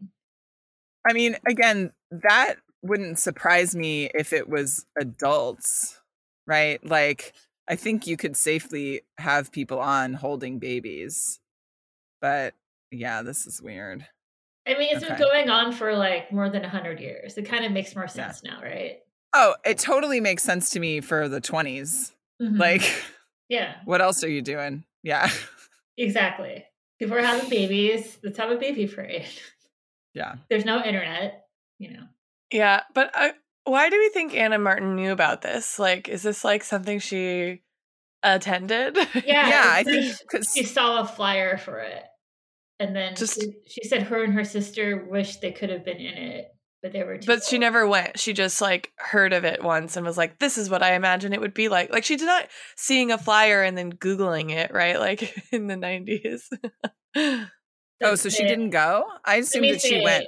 [1.09, 5.98] I mean, again, that wouldn't surprise me if it was adults,
[6.49, 6.85] right?
[6.85, 7.35] Like,
[7.69, 11.39] I think you could safely have people on holding babies.
[12.21, 12.55] But
[12.91, 14.07] yeah, this is weird.
[14.67, 15.15] I mean, it's Okay.
[15.15, 17.39] been going on for like more than hundred years.
[17.39, 18.09] It kind of makes more Yeah.
[18.09, 18.99] sense now, right?
[19.35, 22.59] Oh, it totally makes sense to me for the 20s Mhm.
[22.59, 22.83] Like,
[23.49, 24.85] yeah, what else are you doing?
[25.03, 25.31] Yeah.
[25.97, 26.65] exactly.
[26.99, 28.19] People are having babies.
[28.23, 29.27] Let's have a baby parade.
[30.15, 30.37] Yeah.
[30.49, 31.47] There's no internet,
[31.79, 32.03] you know.
[32.51, 33.33] Yeah, but uh,
[33.71, 34.63] why do we think Ann M.
[34.63, 35.79] Martin knew about this?
[35.79, 37.63] Like, is this like something she
[38.23, 38.97] attended?
[39.15, 42.03] Yeah, Yeah, I think because she saw a flyer for it,
[42.81, 45.99] and then Just- she, she said her and her sister wished they could have been
[45.99, 46.47] in it,
[46.83, 47.27] but they were too.
[47.27, 48.19] but she never went.
[48.19, 51.33] She just like heard of it once and was like, "This is what I imagine
[51.33, 52.47] it would be like." Like she did not
[52.77, 54.99] seeing a flyer and then googling it, right?
[54.99, 56.49] Like in the nineties.
[57.17, 59.05] oh, so she didn't go.
[59.25, 60.05] I Let assumed that she see.
[60.05, 60.25] went.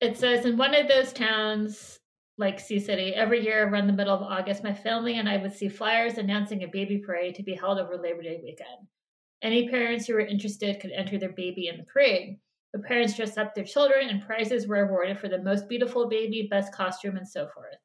[0.00, 1.98] It says in one of those towns,
[2.38, 5.52] like Sea City, every year around the middle of August, my family and I would
[5.52, 8.88] see flyers announcing a baby parade to be held over Labor Day weekend.
[9.42, 12.38] Any parents who were interested could enter their baby in the parade.
[12.72, 16.48] The parents dressed up their children, and prizes were awarded for the most beautiful baby,
[16.50, 17.76] best costume, and so forth.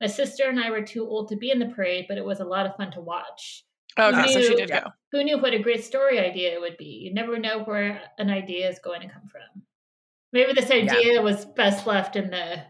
[0.00, 2.40] My sister and I were too old to be in the parade, but it was
[2.40, 3.64] a lot of fun to watch.
[3.96, 4.84] Oh, okay, so she did go.
[5.12, 7.02] Who knew what a great story idea it would be?
[7.04, 9.62] You never know where an idea is going to come from.
[10.32, 12.64] Maybe this idea was best left in the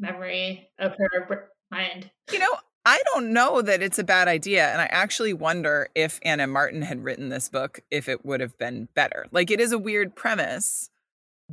[0.00, 2.10] memory of her mind.
[2.32, 4.68] You know, I don't know that it's a bad idea.
[4.72, 6.50] And I actually wonder if Ann M.
[6.50, 9.26] Martin had written this book, if it would have been better.
[9.30, 10.90] Like, it is a weird premise,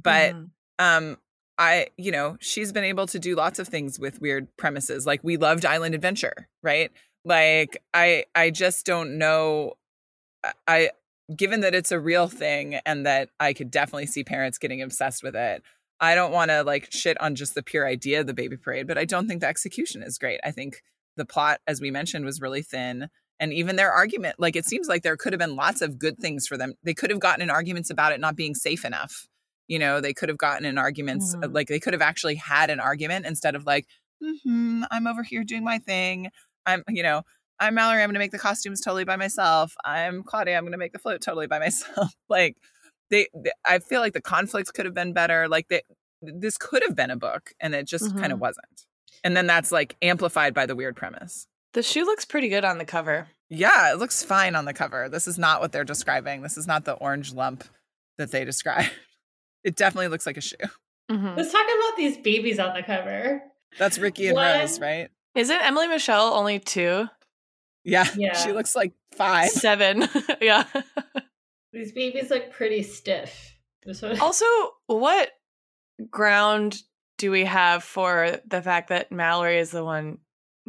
[0.01, 0.49] but Mhm.
[0.79, 1.17] um,
[1.59, 5.05] I, you know, she's been able to do lots of things with weird premises.
[5.05, 6.91] Like, we loved Island Adventure, right?
[7.25, 9.73] Like, I, I just don't know.
[10.67, 10.91] I,
[11.35, 15.23] given that it's a real thing and that I could definitely see parents getting obsessed
[15.23, 15.61] with it.
[15.99, 18.87] I don't want to like shit on just the pure idea of the baby parade,
[18.87, 20.39] but I don't think the execution is great.
[20.43, 20.81] I think
[21.15, 23.09] the plot, as we mentioned, was really thin.
[23.39, 26.17] And even their argument, like it seems like there could have been lots of good
[26.19, 26.73] things for them.
[26.83, 29.27] They could have gotten in arguments about it not being safe enough.
[29.67, 31.53] You know, they could have gotten in arguments, uh, Mhm.
[31.53, 33.85] like they could have actually had an argument instead of like,
[34.23, 36.29] mm-hmm, I'm over here doing my thing.
[36.65, 37.23] I'm, you know,
[37.59, 38.01] I'm Mallory.
[38.01, 39.73] I'm going to make the costumes totally by myself.
[39.83, 40.57] I'm Claudia.
[40.57, 42.13] I'm going to make the float totally by myself.
[42.29, 42.55] like
[43.09, 45.47] they, they, I feel like the conflicts could have been better.
[45.47, 45.81] Like they,
[46.21, 48.85] this could have been a book and it just kind of wasn't.
[49.23, 51.47] And then that's like amplified by the weird premise.
[51.73, 53.27] The shoe looks pretty good on the cover.
[53.49, 55.09] Yeah, it looks fine on the cover.
[55.09, 56.41] This is not what they're describing.
[56.41, 57.63] This is not the orange lump
[58.17, 58.89] that they describe.
[59.63, 60.55] It definitely looks like a shoe.
[61.09, 61.37] Mhm.
[61.37, 63.41] Let's talk about these babies on the cover.
[63.77, 65.09] That's Ricky and One- Rose, right?
[65.35, 67.07] Isn't Emily Michelle only two?
[67.83, 68.05] Yeah.
[68.17, 68.33] Yeah.
[68.35, 69.49] She looks like five.
[69.49, 70.07] Seven.
[70.41, 70.65] yeah.
[71.73, 73.55] These babies look pretty stiff.
[74.21, 74.45] Also,
[74.87, 75.29] what
[76.09, 76.81] ground
[77.17, 80.19] do we have for the fact that Mallory is the one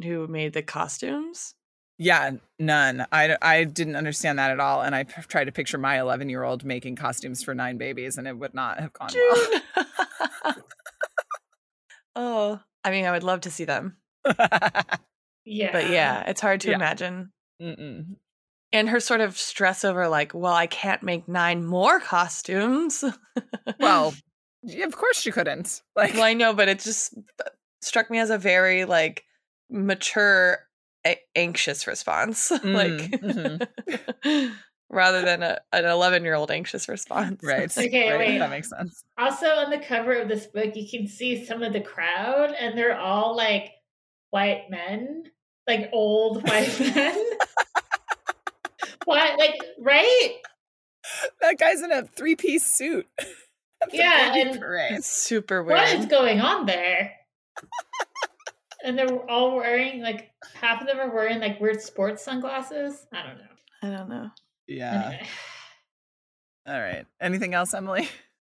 [0.02, 1.54] who made the costumes?
[1.98, 3.06] Yeah, none.
[3.10, 4.82] I, I didn't understand that at all.
[4.82, 8.18] And I p- tried to picture my 11 year old making costumes for nine babies,
[8.18, 9.60] and it would not have gone well.
[12.16, 13.96] Oh, I mean, I would love to see them,
[15.44, 15.72] yeah.
[15.72, 16.74] but yeah, it's hard to Yeah.
[16.74, 17.30] imagine.
[17.62, 18.16] Mm-mm.
[18.72, 23.02] And her sort of stress over, like, well, I can't make nine more costumes.
[23.80, 24.12] Well,
[24.82, 25.82] of course she couldn't.
[25.94, 27.14] Like, well, I know, but it just
[27.80, 29.24] struck me as a very like
[29.70, 30.58] mature,
[31.06, 33.60] a- anxious response, Mm,
[34.24, 34.52] like
[34.90, 37.40] rather than a, an eleven-year-old anxious response.
[37.44, 37.70] right.
[37.78, 38.38] Okay, right, wait.
[38.38, 39.04] That makes sense.
[39.16, 42.76] Also, on the cover of this book, you can see some of the crowd, and
[42.76, 43.70] they're all like
[44.30, 45.24] white men,
[45.68, 47.24] like old white men.
[49.08, 50.34] What, like, right?
[51.40, 53.06] That guy's in a three piece suit.
[53.82, 54.92] At the Yeah, and- parade.
[54.92, 55.78] It's super weird.
[55.78, 57.12] What is going on there?
[58.84, 63.06] and they're all wearing like half of them are wearing like weird sports sunglasses.
[63.12, 63.44] I don't know.
[63.82, 64.30] I don't know.
[64.66, 65.06] Yeah.
[65.06, 65.26] Anyway.
[66.66, 67.06] All right.
[67.20, 68.08] Anything else, Emily?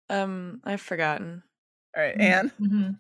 [0.10, 1.43] Um, I've forgotten.
[1.95, 2.51] All right, Anne.
[2.62, 2.97] Mhm.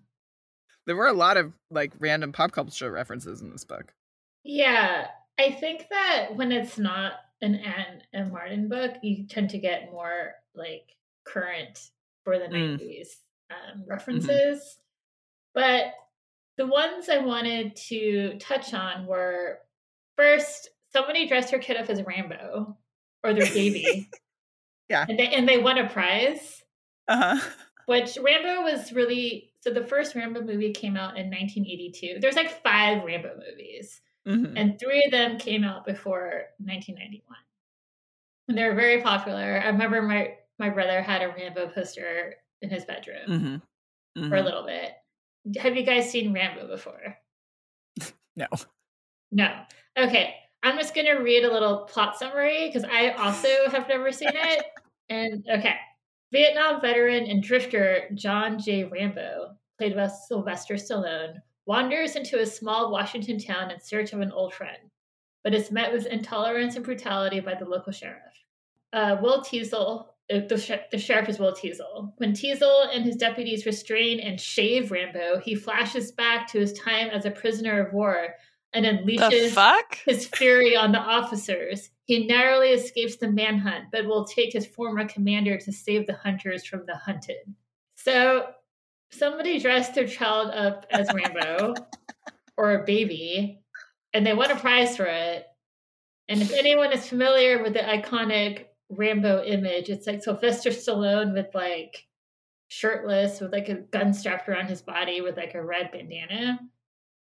[0.85, 3.93] There were a lot of like random pop culture references in this book.
[4.43, 5.07] Yeah,
[5.39, 8.31] I think that when it's not an Ann M.
[8.31, 11.89] Martin book, you tend to get more like current
[12.23, 12.79] for the Mm.
[12.79, 13.07] 90s
[13.51, 14.77] um, references.
[15.53, 15.93] But
[16.57, 19.59] the ones I wanted to touch on were
[20.15, 22.77] first, somebody dressed her kid up as Rambo
[23.23, 24.09] or their baby.
[24.89, 25.05] Yeah.
[25.09, 26.63] And they, and they won a prize,
[27.09, 27.49] Uh huh.
[27.87, 29.51] which Rambo was really.
[29.59, 32.19] So the first Rambo movie came out in 1982.
[32.21, 37.37] There's like five Rambo movies hmm and three of them came out before 1991
[38.47, 39.61] and they were very popular.
[39.63, 43.61] I remember my my brother had a rambo poster in his bedroom
[44.15, 44.93] hmm for a little bit.
[45.57, 47.17] Have you guys seen rambo before?
[48.35, 48.45] No.
[49.31, 49.51] no.
[49.97, 50.35] Okay.
[50.61, 54.29] I'm just going to read a little plot summary because i also have never seen
[54.31, 54.63] it.
[55.09, 55.73] And okay.
[56.31, 58.83] Vietnam veteran and drifter john j.
[58.83, 64.31] Rambo played by sylvester stallone wanders into a small washington town in search of an
[64.31, 64.89] old friend
[65.47, 68.19] but is met with intolerance and brutality by the local sheriff.
[68.91, 72.11] Uh, Will Teasle, uh, the, sh- the sheriff is Will Teasle.
[72.17, 77.07] When Teasle and his deputies restrain and shave Rambo, he flashes back to his time
[77.11, 78.35] as a prisoner of war
[78.73, 79.53] and unleashes
[80.05, 81.91] his fury on the officers.
[82.03, 86.65] He narrowly escapes the manhunt, but will take his former commander to save the hunters
[86.65, 87.55] from the hunted.
[87.95, 88.47] So,
[89.11, 91.75] somebody dressed their child up as Rambo
[92.57, 93.59] or a baby,
[94.13, 95.45] and they won a prize for it.
[96.29, 101.53] And if anyone is familiar with the iconic Rambo image, it's like Sylvester Stallone with
[101.53, 102.07] like
[102.69, 106.59] shirtless with like a gun strapped around his body with like a red bandana.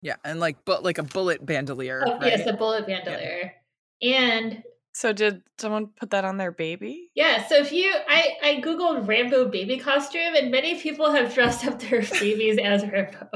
[0.02, 2.04] Yeah, and like but like a bullet bandolier.
[2.06, 2.38] Oh, right?
[2.38, 3.54] yes, a bullet bandolier.
[4.02, 4.64] And
[4.98, 7.10] So did someone put that on their baby?
[7.16, 11.68] Yeah, so if you, I, I googled Rambo baby costume, and many people have dressed
[11.68, 13.28] up their babies as Rambo.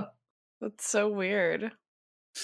[0.62, 1.72] That's so weird.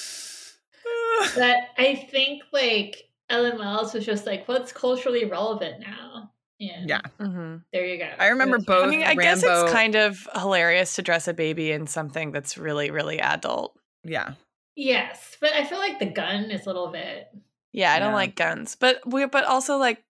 [1.33, 6.31] But I think like Ellen Wells was just like, what's culturally relevant now?
[6.59, 6.99] And Yeah.
[7.17, 8.09] hmm there you go.
[8.19, 11.33] I remember was- both I mean, I guess it's kind of hilarious to dress a
[11.33, 13.77] baby in something that's really, really adult.
[14.03, 14.33] yeah.
[14.77, 17.29] Yes, but I feel like the gun is a little bit.
[17.75, 18.15] Yeah, I don't Yeah.
[18.15, 20.01] like guns, but we, but also like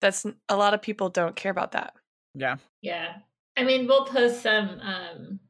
[0.00, 1.94] that's a lot of people don't care about that.
[2.34, 2.56] Yeah.
[2.82, 3.16] Yeah,
[3.56, 5.40] I mean, we'll post some um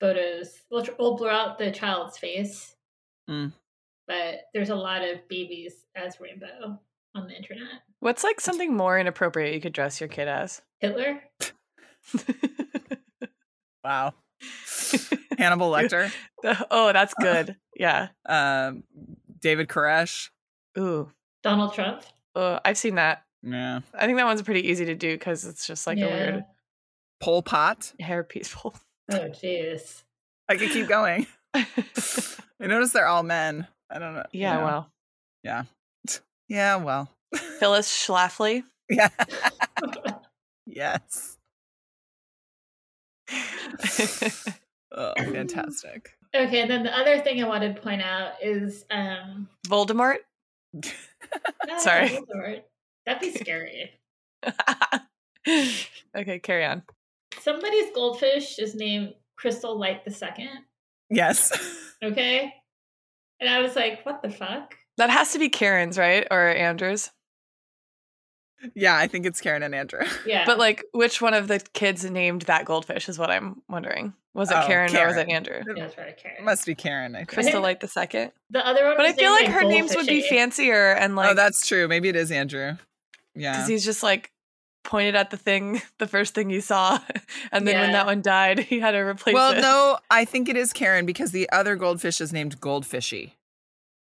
[0.00, 0.62] photos.
[0.70, 2.76] We'll we'll blur out the child's face,
[3.28, 3.52] Mm.
[4.06, 6.78] but there's a lot of babies as Rambo
[7.16, 7.82] on the internet.
[8.00, 10.62] What's like something more inappropriate you could dress your kid as?
[10.80, 11.22] Hitler.
[13.82, 14.14] Wow.
[15.38, 16.10] Hannibal Lecter.
[16.70, 17.56] oh, that's good.
[17.76, 18.08] Yeah.
[18.26, 18.84] Um
[19.40, 20.30] David Koresh.
[20.78, 21.10] Ooh.
[21.44, 22.02] Donald Trump.
[22.34, 23.22] Oh, I've seen that.
[23.42, 23.80] Yeah.
[23.94, 26.44] I think that one's pretty easy to do because it's just like a weird
[27.20, 27.92] Pol Pot.
[28.00, 28.74] hair pieceful.
[29.12, 30.02] Oh, jeez.
[30.48, 31.26] I could keep going.
[31.54, 31.66] I
[32.60, 33.66] notice they're all men.
[33.90, 34.24] I don't know.
[34.32, 34.64] you yeah, know.
[34.64, 34.90] well,
[35.42, 35.64] Yeah,
[36.48, 36.76] Yeah.
[36.76, 37.10] well.
[37.60, 38.64] Phyllis Schlafly.
[38.88, 39.10] Yeah.
[40.66, 41.36] yes.
[44.96, 46.16] Oh, fantastic.
[46.34, 50.16] Okay, and then the other thing I wanted to point out is um Voldemort.
[51.78, 52.18] Sorry.
[53.06, 53.90] That'd be scary.
[56.16, 56.82] okay, carry on.
[57.40, 60.50] Somebody's goldfish is named Crystal Light the Second.
[61.10, 61.52] Yes.
[62.02, 62.52] Okay.
[63.40, 64.74] And I was like, what the fuck?
[64.96, 66.26] That has to be Karen's, right?
[66.30, 67.10] Or Andrew's.
[68.74, 70.04] Yeah, I think it's Karen and Andrew.
[70.26, 70.44] Yeah.
[70.46, 74.14] But like, which one of the kids named that goldfish is what I'm wondering.
[74.34, 75.62] Was it Oh, Karen, or was it Andrew?
[75.66, 76.36] yeah, that's right, Karen.
[76.38, 77.28] It must be Karen, I think.
[77.28, 78.32] Crystal Light the second.
[78.50, 81.30] The other one But I feel named, like her names would be fancier and like
[81.30, 81.86] oh, that's true.
[81.88, 82.76] Maybe it is Andrew.
[83.36, 84.32] Yeah, because he's just like
[84.82, 86.98] pointed at the thing, the first thing he saw,
[87.52, 89.60] and then when that one died, he had to replace Well, it.
[89.60, 93.32] no, I think it is Karen because the other goldfish is named Goldfishy.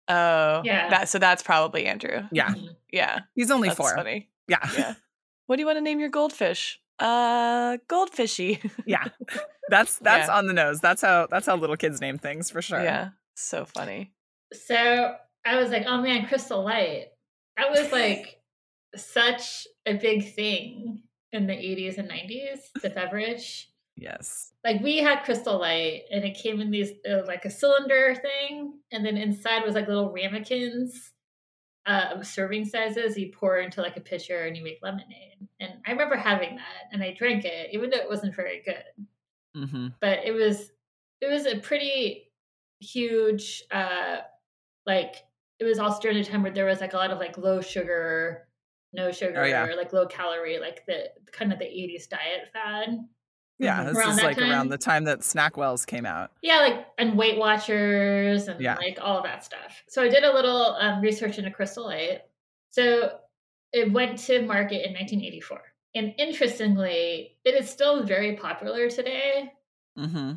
[0.08, 0.90] Oh, Yeah.
[0.90, 2.24] That so that's probably Andrew.
[2.32, 2.54] Yeah.
[2.92, 3.96] Yeah, He's only that's four.
[3.96, 4.30] funny.
[4.48, 4.58] Yeah.
[4.78, 4.94] Yeah.
[5.48, 6.80] What do you want to name your goldfish?
[7.00, 8.60] Uh, goldfishy.
[8.86, 9.04] Yeah.
[9.70, 10.38] That's that's Yeah.
[10.38, 10.80] on the nose.
[10.80, 12.84] That's how that's how little kids name things for sure.
[12.84, 14.12] Yeah, so funny.
[14.54, 17.08] So I was like, oh man, Crystal Light.
[17.58, 18.40] That was like
[18.96, 23.70] such a big thing in the 80s and 90s, the beverage.
[23.98, 24.52] Yes.
[24.64, 28.16] Like we had Crystal Light and it came in these it was like a cylinder
[28.16, 31.12] thing, and then inside was like little ramekins
[31.88, 33.18] uh, of serving sizes.
[33.18, 35.48] You pour into like a pitcher and you make lemonade.
[35.60, 38.84] And I remember having that and I drank it, even though it wasn't very good.
[39.56, 39.88] Mm-hmm.
[40.02, 40.72] but it was
[41.22, 42.30] it was a pretty
[42.82, 44.18] huge uh
[44.86, 45.16] like
[45.60, 47.62] it was also during a time where there was like a lot of like low
[47.62, 48.48] sugar
[48.94, 49.66] no sugar yeah.
[49.78, 53.00] like low calorie like the kind of the 80s diet fad
[53.58, 53.84] Yeah.
[53.88, 54.52] This Around is like time?
[54.52, 56.32] around the time that Snackwells came out.
[56.42, 58.76] yeah like and weight watchers and Yeah.
[58.76, 62.22] like all of that stuff so i did a little um, research into crystal light
[62.72, 63.18] so
[63.72, 65.62] it went to market in 1984
[65.96, 69.52] and interestingly it is still very popular today
[69.98, 70.34] Mm-hmm.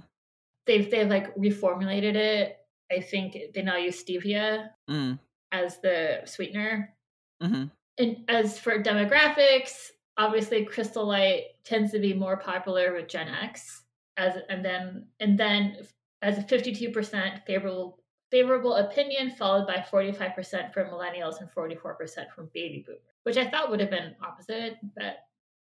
[0.67, 2.57] they've they've like reformulated it.
[2.93, 5.19] I think they now use stevia Mm.
[5.53, 6.95] as the sweetener.
[7.43, 7.65] Mm-hmm.
[7.99, 13.83] And as for demographics, obviously Crystal Light tends to be more popular with Gen X,
[14.17, 15.77] as and then and then
[16.23, 17.99] as a fifty-two percent favorable
[18.31, 23.37] favorable opinion, followed by forty-five percent from millennials and forty-four percent from baby boomers, which
[23.37, 25.19] I thought would have been opposite, but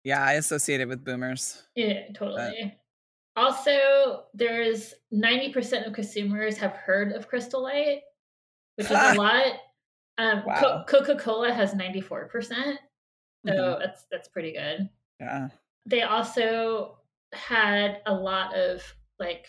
[0.04, 1.64] Yeah, I associate it with boomers.
[1.76, 2.76] Yeah, totally.
[3.36, 8.02] Also, there's 90% of consumers have heard of Crystal Light,
[8.76, 9.54] which is a lot.
[10.18, 10.84] Um, Wow.
[10.88, 12.78] Coca Cola has 94%,
[13.48, 13.80] so Mhm.
[13.80, 14.88] that's that's pretty good.
[15.20, 15.50] Yeah.
[15.88, 17.00] They also
[17.34, 18.84] had a lot of
[19.20, 19.48] like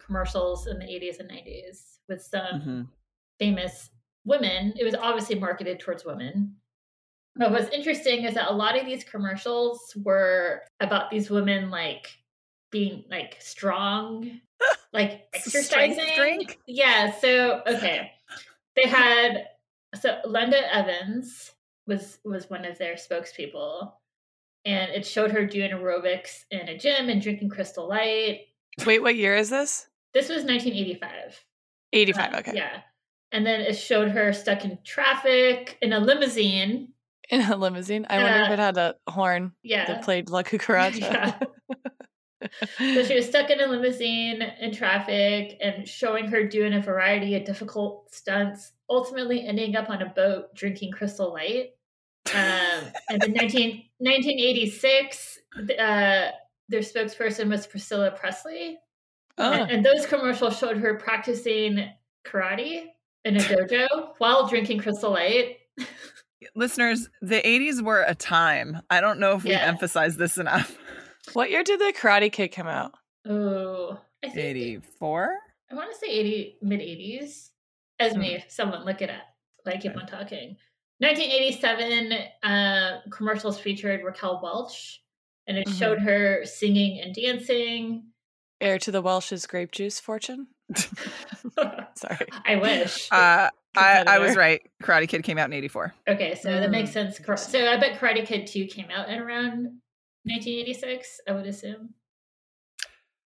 [0.00, 2.88] commercials in the 80s and 90s with some Mhm.
[3.38, 3.90] famous
[4.24, 4.72] women.
[4.78, 6.56] It was obviously marketed towards women.
[7.36, 12.08] But what's interesting is that a lot of these commercials were about these women like
[12.70, 14.40] being like strong,
[14.92, 16.14] like exercising.
[16.16, 16.58] drink?
[16.66, 17.12] Yeah.
[17.18, 18.10] So okay,
[18.76, 19.46] they had
[20.00, 21.52] so Linda Evans
[21.86, 23.92] was was one of their spokespeople,
[24.64, 28.40] and it showed her doing aerobics in a gym and drinking Crystal Light.
[28.86, 29.86] Wait, what year is this?
[30.14, 31.44] This was 1985.
[31.92, 32.34] 85.
[32.34, 32.52] Uh, Okay.
[32.54, 32.80] Yeah.
[33.32, 36.88] And then it showed her stuck in traffic in a limousine.
[37.30, 38.06] In a limousine.
[38.10, 39.86] I wonder if it had a horn Yeah.
[39.86, 41.00] that played La Cucaracha.
[41.00, 41.38] Yeah.
[42.78, 47.36] So she was stuck in a limousine in traffic and showing her doing a variety
[47.36, 51.70] of difficult stunts, ultimately ending up on a boat drinking Crystal Light.
[52.34, 56.30] Um, and in 19, 1986, th- uh,
[56.68, 58.78] their spokesperson was Priscilla Presley.
[59.38, 59.52] Oh.
[59.52, 61.88] And, and those commercials showed her practicing
[62.26, 62.86] karate
[63.24, 63.86] in a dojo
[64.18, 65.56] while drinking Crystal Light.
[66.54, 68.80] Listeners, the 80s were a time.
[68.90, 69.66] I don't know if we Yeah.
[69.66, 70.76] emphasized this enough.
[71.34, 72.94] What year did the Karate Kid come out?
[73.28, 75.38] Oh, I think 84?
[75.70, 77.50] I want to say 80, mid 80s.
[78.00, 79.22] Esme, someone look it up.
[79.62, 80.56] While I keep on talking.
[80.98, 82.12] 1987
[82.42, 85.00] uh, commercials featured Raquel Welch,
[85.46, 85.78] and it Mhm.
[85.78, 88.08] showed her singing and dancing.
[88.60, 90.48] Heir to the Welsh's grape juice fortune?
[91.94, 92.26] Sorry.
[92.46, 93.08] I wish.
[93.12, 94.60] Uh, I, I was right.
[94.82, 95.94] Karate Kid came out in 84.
[96.08, 97.18] okay, so that makes Mm, sense.
[97.18, 99.80] Kar- So I bet Karate Kid 2 came out in around
[100.24, 101.94] 1986, I would assume.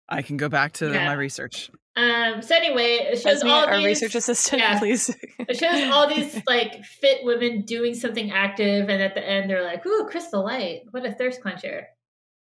[0.09, 1.07] I can go back to Yeah.
[1.07, 1.71] my research.
[1.95, 4.79] Um, so anyway, it shows Esme, all our these, research assistant, yeah.
[4.79, 5.15] please.
[5.39, 9.63] It shows all these like fit women doing something active, and at the end they're
[9.63, 10.83] like, "Ooh, Crystal Light!
[10.91, 11.87] What a thirst quencher!"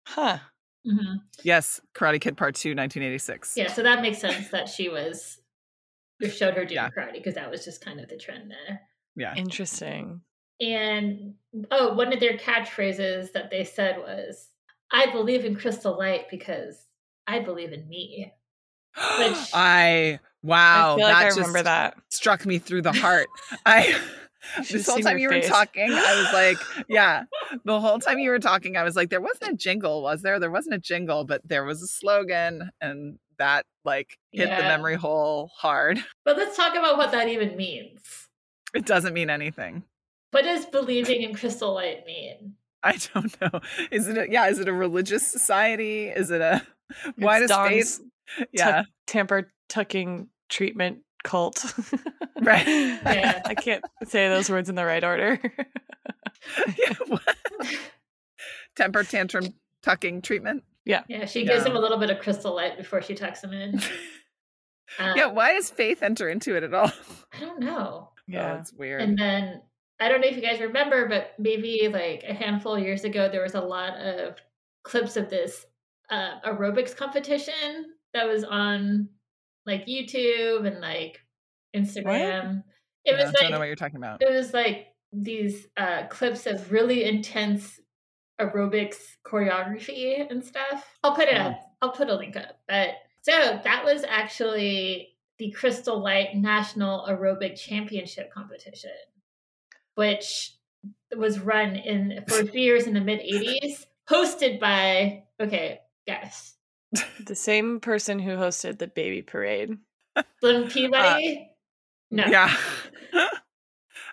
[0.06, 0.38] Huh.
[0.84, 3.56] hmm Yes, Karate Kid Part 2, 1986.
[3.56, 5.38] Yeah, so that makes sense that she was.
[6.20, 6.90] They showed her doing Yeah.
[6.90, 8.80] karate because that was just kind of the trend there.
[9.16, 9.34] Yeah.
[9.36, 10.20] Interesting.
[10.60, 11.34] And
[11.70, 14.48] oh, one of their catchphrases that they said was,
[14.90, 16.86] "I believe in Crystal Light because
[17.26, 18.32] I believe in me."
[19.18, 20.94] Which- I, wow.
[20.94, 21.96] I feel like that I just remember that.
[22.10, 23.26] struck me through the heart.
[23.66, 23.98] I.
[24.62, 27.24] should This whole time my you were talking, I was like, yeah.
[27.64, 30.38] The whole time you were talking, I was like, there wasn't a jingle, was there?
[30.38, 34.96] There wasn't a jingle, but there was a slogan, and that like hit the memory
[34.96, 36.02] hole hard.
[36.24, 38.28] But let's talk about what that even means.
[38.74, 39.84] It doesn't mean anything.
[40.32, 42.54] What does believing in Crystal Light mean?
[42.82, 43.60] I don't know.
[43.90, 46.08] Is it a, yeah, is it a religious society?
[46.08, 46.66] Is it a
[47.16, 48.84] why does Dawn's faith yeah.
[49.06, 51.64] Tamper tucking treatment cult.
[52.40, 52.66] Right.
[52.66, 53.42] Yeah.
[53.44, 55.40] I can't say those words in the right order.
[56.76, 57.36] yeah what?
[58.76, 60.62] Temper tantrum tucking treatment?
[60.86, 61.70] Yeah, Yeah, she gives Yeah.
[61.70, 63.80] him a little bit of Crystal Light before she tucks him in.
[65.00, 66.92] Um, yeah, why does faith enter into it at all?
[67.34, 68.08] I don't know.
[68.08, 68.60] Oh, yeah.
[68.60, 69.02] it's weird.
[69.02, 69.60] And then
[69.98, 73.28] I don't know if you guys remember, but maybe like a handful of years ago,
[73.28, 74.36] there was a lot of
[74.84, 75.66] clips of this
[76.08, 79.08] uh, aerobics competition that was on
[79.66, 81.20] like YouTube and like
[81.74, 82.62] Instagram.
[83.04, 84.22] It Yeah, was don't know what you're talking about.
[84.22, 87.80] it was like these uh, clips of really intense
[88.40, 90.84] aerobics choreography and stuff.
[91.02, 91.60] I'll put it up.
[91.82, 92.58] I'll put a link up.
[92.68, 92.90] But
[93.22, 93.32] so
[93.64, 98.90] that was actually the Crystal Light National Aerobic Championship competition,
[99.94, 100.52] which
[101.16, 106.54] was run in for a few years in the mid '80s, hosted by okay, guess
[107.26, 109.76] The same person who hosted the baby parade.
[110.40, 111.50] Slim Peabody.
[112.10, 112.56] no, Uh, Yeah.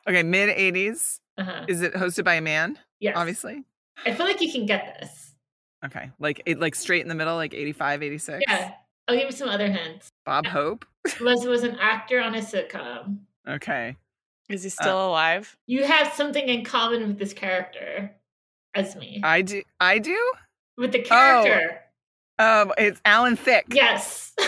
[0.09, 1.19] okay, mid 80s.
[1.37, 1.65] uh-huh.
[1.67, 2.77] Is it hosted by a man?
[2.99, 3.13] yes.
[3.15, 3.63] Obviously.
[4.05, 5.33] I feel like you can get this.
[5.85, 6.11] Okay.
[6.19, 8.43] Like it like straight in the middle, like 85, 86.
[8.47, 8.73] Yeah,
[9.07, 10.09] I'll give you some other hints.
[10.25, 10.85] Bob Hope.
[11.21, 13.19] was was an actor on a sitcom.
[13.47, 13.97] Okay.
[14.49, 15.55] Is he still alive?
[15.67, 18.13] You have something in common with this character
[18.75, 19.21] as me.
[19.23, 20.33] I do I do?
[20.77, 21.81] with the character.
[22.39, 23.73] Um it's Alan Thicke.
[23.73, 24.33] Yes.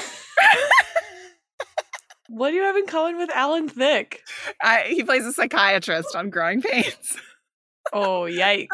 [2.28, 4.22] What do you have in common with Alan Thicke?
[4.62, 7.18] I, he plays a psychiatrist on Growing Pains.
[7.94, 8.68] Oh, yikes.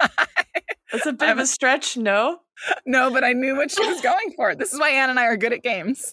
[0.92, 2.40] That's a bit I'm of a stretch, no?
[2.86, 4.54] no, but I knew what she was going for.
[4.54, 6.12] This is why Anne and I are good at games.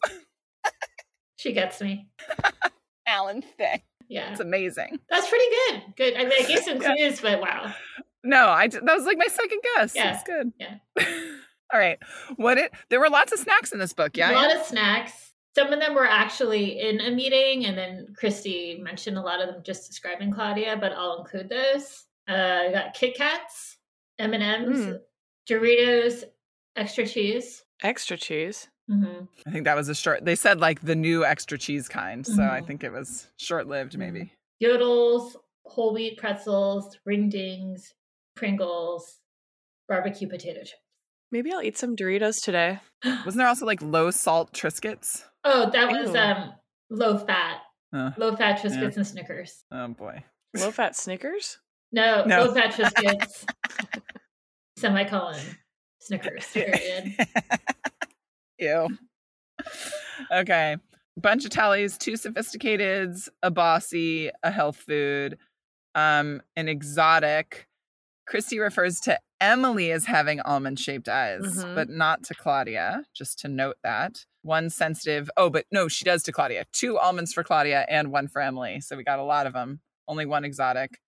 [1.37, 2.07] she gets me.
[3.07, 3.83] Alan Thicke.
[4.09, 4.31] Yeah.
[4.31, 4.99] It's amazing.
[5.09, 5.83] That's pretty good.
[5.95, 6.13] Good.
[6.15, 6.95] I mean, I gave some Yeah.
[6.95, 7.73] clues, but wow.
[8.23, 9.95] No, I d- that was like my second guess.
[9.95, 10.51] Yeah, It's good.
[10.59, 10.75] yeah.
[11.73, 11.97] All right.
[12.35, 14.31] What it there were lots of snacks in this book, yeah.
[14.31, 14.57] a lot Anne?
[14.59, 15.31] of snacks.
[15.55, 19.47] Some of them were actually in a meeting, and then Kristy mentioned a lot of
[19.53, 22.05] them just describing Claudia, but I'll include those.
[22.29, 22.33] Uh,
[22.67, 23.77] I got Kit Kats,
[24.19, 24.99] M and M's, Mm.
[25.49, 26.23] Doritos,
[26.75, 27.63] extra cheese.
[27.83, 28.69] Extra cheese.
[28.89, 32.25] hmm I think that was a short they said like the new extra cheese kind.
[32.27, 32.67] So I Mhm.
[32.67, 34.33] think it was short lived maybe.
[34.61, 37.93] Yodels, whole wheat pretzels, ring dings,
[38.35, 39.19] Pringles,
[39.87, 40.73] barbecue potato chips.
[41.31, 42.79] Maybe I'll eat some Doritos today.
[43.25, 45.23] Wasn't there also like low salt Triscuits?
[45.43, 46.17] Oh, that was Ew.
[46.17, 46.53] um
[46.89, 47.61] low fat,
[47.93, 49.63] Uh, low fat Triscuits and Snickers.
[49.71, 50.23] oh boy.
[50.55, 51.57] Low fat Snickers?
[51.93, 52.45] No, No.
[52.45, 53.45] low fat Triscuits.
[54.77, 55.39] semicolon
[55.99, 56.47] Snickers.
[56.53, 57.15] Period.
[58.59, 58.89] Ew.
[60.31, 60.77] Okay.
[61.15, 65.37] Bunch of tallies, two sophisticateds, a bossy, a health food,
[65.95, 67.67] um, an exotic.
[68.29, 71.75] Kristy refers to Emily as having almond shaped eyes, Mhm.
[71.75, 74.25] but not to Claudia, just to note that.
[74.41, 76.65] One sensitive, oh, but no, she does to Claudia.
[76.73, 78.81] Two almonds for Claudia and one for Emily.
[78.81, 80.99] So we got a lot of them, only one exotic.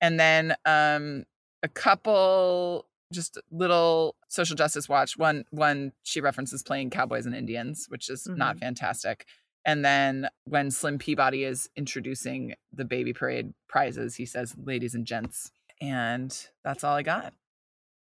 [0.00, 1.24] And then um,
[1.62, 5.16] a couple just little social justice watch.
[5.16, 9.26] One one she references playing cowboys and Indians, which is not fantastic.
[9.64, 15.06] And then when Slim Peabody is introducing the baby parade prizes, he says, "Ladies and
[15.06, 16.34] gents," and
[16.64, 17.34] that's all I got.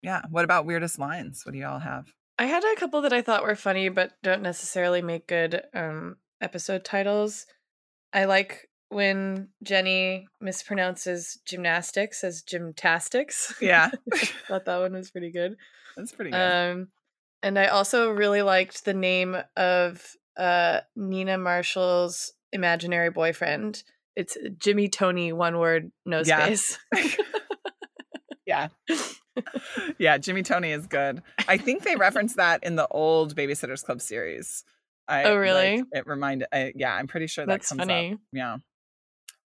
[0.01, 0.21] Yeah.
[0.29, 1.45] What about weirdest lines?
[1.45, 2.13] What do you all have?
[2.39, 6.17] I had a couple that I thought were funny, but don't necessarily make good um,
[6.39, 7.47] episode titles.
[8.13, 13.53] I like when Jenny mispronounces gymnastics as gymtastics.
[13.61, 14.17] Yeah, I
[14.47, 15.57] thought that one was pretty good.
[15.95, 16.37] that's pretty good.
[16.71, 16.87] Um,
[17.43, 20.03] and I also really liked the name of
[20.37, 23.83] uh, Nina Marshall's imaginary boyfriend.
[24.15, 26.45] It's Jimmy Tony, one word, no Yeah.
[26.45, 26.79] space.
[28.45, 28.69] yeah.
[29.99, 31.21] yeah, Jimmy Tony is good.
[31.47, 34.63] I think they referenced that in the old Babysitters Club series.
[35.07, 35.83] I, Oh, like, really?
[35.91, 36.47] it reminded.
[36.51, 38.13] I, yeah, I'm pretty sure that That's comes funny.
[38.13, 38.19] up.
[38.33, 38.57] Yeah.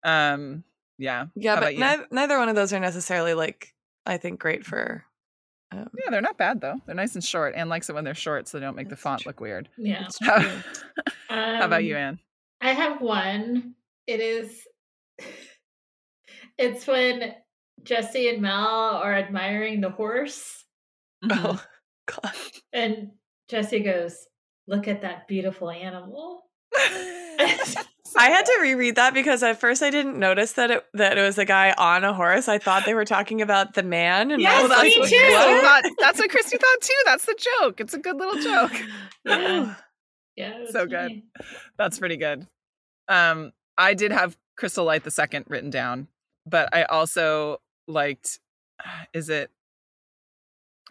[0.04, 0.64] Um.
[0.98, 1.28] Yeah.
[1.36, 3.74] Yeah, How but neither, neither one of those are necessarily like
[4.06, 5.06] I think great for.
[5.72, 6.82] Um, Yeah, they're not bad though.
[6.86, 7.56] They're nice and short.
[7.56, 9.30] Anne likes it when they're short, so they don't make the font true.
[9.30, 9.70] look weird.
[9.78, 10.08] Yeah.
[10.22, 10.62] How, true.
[11.30, 12.20] how about you, Um, Anne?
[12.62, 13.76] I have one.
[14.08, 14.68] It is.
[16.58, 17.36] It's when
[17.84, 20.66] Jessi and Mal are admiring the horse,
[21.24, 21.46] Mm-hmm.
[21.46, 21.64] Oh,
[22.06, 22.34] God.
[22.74, 23.12] and
[23.52, 24.28] Jessi goes,
[24.68, 26.49] "Look at that beautiful animal."
[28.18, 31.22] I had to reread that because at first I didn't notice that it that it
[31.22, 32.48] was a guy on a horse.
[32.48, 35.32] I thought they were talking about the man, and I Yes, was like, me too.
[35.32, 36.94] "What?" thought- that's what Kristy thought too.
[37.06, 37.80] That's the joke.
[37.80, 38.72] It's a good little joke.
[39.26, 39.76] Yeah,
[40.36, 40.94] yeah, it was So good.
[41.10, 41.26] funny.
[41.78, 42.48] That's pretty good.
[43.10, 46.08] Um, I did have Crystal Light the second written down,
[46.46, 48.40] but I also liked.
[49.14, 49.52] Is it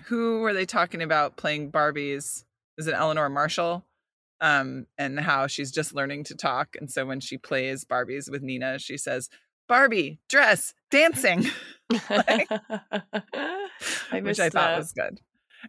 [0.07, 2.45] who were they talking about playing Barbies?
[2.77, 3.85] Is it Eleanor Marshall?
[4.41, 8.41] Um, and how she's just learning to talk, and so when she plays Barbies with
[8.43, 9.29] Nina, she says,
[9.69, 11.47] "Barbie, dress, dancing,"
[11.93, 12.47] I
[14.23, 14.79] which I thought that.
[14.79, 15.21] was good.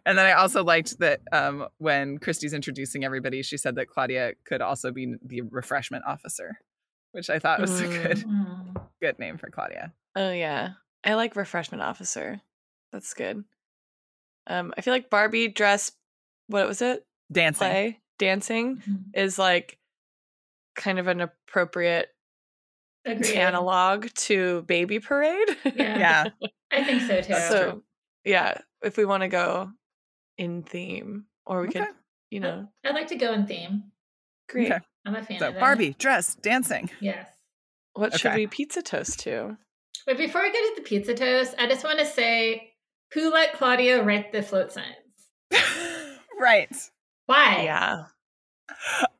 [0.06, 4.34] And then I also liked that um, when Kristy's introducing everybody, she said that Claudia
[4.44, 6.58] could also be the refreshment officer,
[7.12, 8.86] which I thought was a good Mm.
[9.02, 9.92] good name for Claudia.
[10.14, 10.70] Oh yeah,
[11.04, 12.40] I like refreshment officer.
[12.92, 13.44] That's good.
[14.46, 15.90] Um, I feel like Barbie dress.
[16.46, 17.04] What was it?
[17.32, 17.68] Dancing.
[17.68, 19.04] Play dancing Mhm.
[19.14, 19.78] is like
[20.76, 22.08] kind of an appropriate
[23.04, 23.34] Agreed.
[23.36, 25.48] analog to Baby Parade.
[25.74, 25.98] Yeah.
[25.98, 26.24] Yeah.
[26.70, 27.34] I think so too.
[27.34, 27.82] So
[28.24, 29.70] yeah, if we want to go
[30.38, 31.80] in theme, or we Okay.
[31.80, 31.94] could,
[32.30, 33.90] you know, I'd like to go in theme.
[34.48, 34.70] great.
[34.72, 34.84] Okay.
[35.06, 35.60] I'm a fan So of that.
[35.60, 36.90] Barbie, dress, dancing.
[37.00, 37.26] Yes.
[37.94, 39.56] What should we pizza toast to?
[40.06, 42.72] But before we get to the pizza toast, I just want to say
[43.14, 44.86] who let Claudia write the float signs?
[46.38, 46.70] right.
[47.30, 47.62] Why?
[47.64, 48.04] Yeah,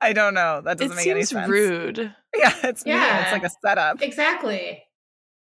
[0.01, 0.61] I don't know.
[0.65, 1.49] That doesn't it make any seems sense.
[1.51, 2.15] rude.
[2.37, 3.23] Yeah, it's yeah.
[3.23, 4.01] It's like a setup.
[4.03, 4.85] Exactly.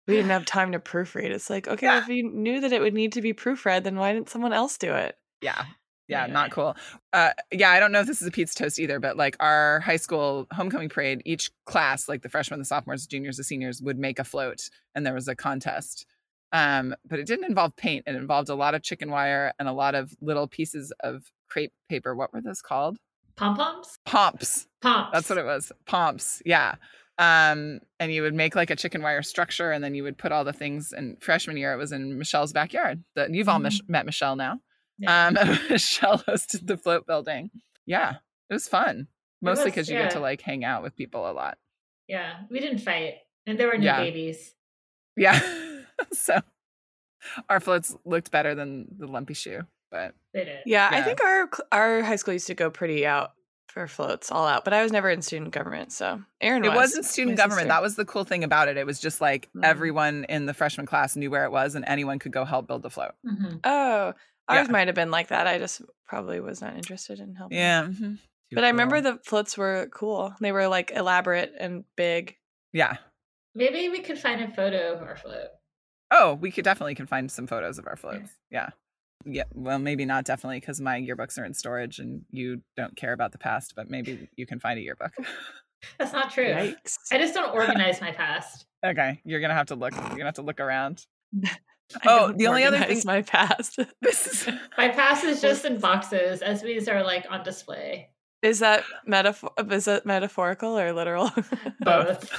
[0.07, 1.29] We didn't have time to proofread.
[1.29, 1.99] It's like, okay, Yeah.
[2.01, 4.79] if you knew that it would need to be proofread, then why didn't someone else
[4.79, 5.15] do it?
[5.41, 5.65] Yeah.
[6.07, 6.33] Yeah, Anyway.
[6.33, 6.75] not cool.
[7.13, 9.79] Uh, yeah, I don't know if this is a pizza toast either, but like our
[9.81, 13.99] high school homecoming parade, each class, like the freshmen, the sophomores, juniors, the seniors, would
[13.99, 16.07] make a float, and there was a contest.
[16.51, 18.05] Um, but it didn't involve paint.
[18.07, 21.73] It involved a lot of chicken wire and a lot of little pieces of crepe
[21.89, 22.15] paper.
[22.15, 22.97] What were those called?
[23.35, 23.97] Pom poms?
[24.05, 24.67] Pomps.
[24.81, 25.09] Pomps.
[25.13, 25.71] That's what it was.
[25.85, 26.41] Pomps.
[26.45, 26.75] Yeah.
[27.17, 30.31] Um, and you would make like a chicken wire structure, and then you would put
[30.31, 30.91] all the things.
[30.93, 33.03] And freshman year, it was in Michelle's backyard.
[33.15, 34.59] The, you've all mis- met Michelle now.
[34.97, 35.27] Yeah.
[35.27, 35.33] Um,
[35.69, 37.51] Michelle hosted the float building.
[37.85, 38.15] Yeah,
[38.49, 39.07] it was fun.
[39.41, 41.57] Mostly because you get to like hang out with people a lot.
[42.07, 42.33] yeah.
[42.51, 43.15] We didn't fight.
[43.47, 43.97] And there were no Yeah.
[43.99, 44.53] babies.
[45.17, 45.39] Yeah.
[46.13, 46.39] so
[47.49, 49.61] our floats looked better than the lumpy shoe,
[49.91, 50.59] but They did.
[50.65, 53.33] Yeah, I think our our high school used to go pretty out
[53.67, 54.63] for floats, all out.
[54.65, 56.75] But I was never in student government, so Aaron it was.
[56.75, 57.59] wasn't student my government.
[57.61, 57.69] sister.
[57.69, 58.77] That was the cool thing about it.
[58.77, 59.63] It was just like Mm.
[59.63, 62.81] everyone in the freshman class knew where it was, and anyone could go help build
[62.83, 63.13] the float.
[63.25, 64.13] hmm Oh,
[64.49, 64.71] ours Yeah.
[64.71, 65.47] might have been like that.
[65.47, 67.57] I just probably was not interested in helping.
[67.57, 67.83] Yeah.
[67.83, 68.17] mhm.
[68.53, 70.35] But I remember the floats were cool.
[70.41, 72.35] They were like elaborate and big.
[72.73, 72.97] Yeah.
[73.55, 75.47] Maybe we could find a photo of our float.
[76.11, 78.29] Oh, we could definitely can find some photos of our floats.
[78.49, 78.71] Yeah.
[79.25, 79.43] Yeah.
[79.53, 83.31] Well, maybe not definitely because my yearbooks are in storage and you don't care about
[83.31, 85.13] the past, but maybe you can find a yearbook.
[85.97, 86.45] That's not true.
[86.45, 86.97] Yikes.
[87.11, 88.65] I just don't organize my past.
[88.85, 89.19] okay.
[89.25, 89.93] You're gonna have to look.
[89.95, 91.05] You're gonna have to look around.
[91.43, 93.77] I Oh, the only other organize thing- my past.
[94.01, 96.41] This is My past is just in boxes.
[96.41, 98.09] SBs are like on display.
[98.41, 99.51] Is that metaphor?
[99.69, 101.31] Is it metaphorical or literal?
[101.81, 102.31] both.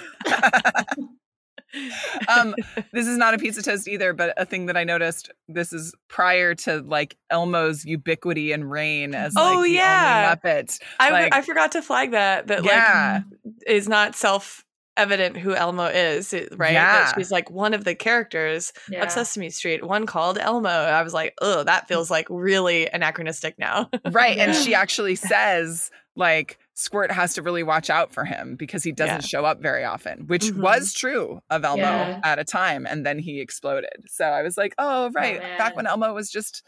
[2.29, 2.55] Um,
[2.93, 5.31] this is not a pizza toast either, but a thing that I noticed.
[5.49, 10.37] This is prior to like Elmo's ubiquity and reign as like Oh, the yeah.
[10.45, 10.79] only Muppet.
[11.01, 12.47] I, Like- I forgot to flag that.
[12.49, 13.21] That Yeah.
[13.45, 14.65] like is not self
[14.99, 16.73] evident who Elmo is, right?
[16.75, 17.05] Yeah.
[17.05, 19.03] That she's like one of the characters Yeah.
[19.05, 20.69] of Sesame Street, one called Elmo.
[20.69, 23.89] I was like, oh, that feels like really anachronistic now.
[24.11, 24.37] Right.
[24.37, 28.93] And she actually says, like, Squirt has to really watch out for him because he
[28.93, 29.27] doesn't Yeah.
[29.27, 30.61] show up very often, which Mhm.
[30.63, 32.21] was true of Elmo Yeah.
[32.25, 32.87] at a time.
[32.87, 33.91] And then he exploded.
[34.09, 35.41] So I was like, oh, right.
[35.59, 35.87] Back when.
[35.87, 36.63] Elmo was just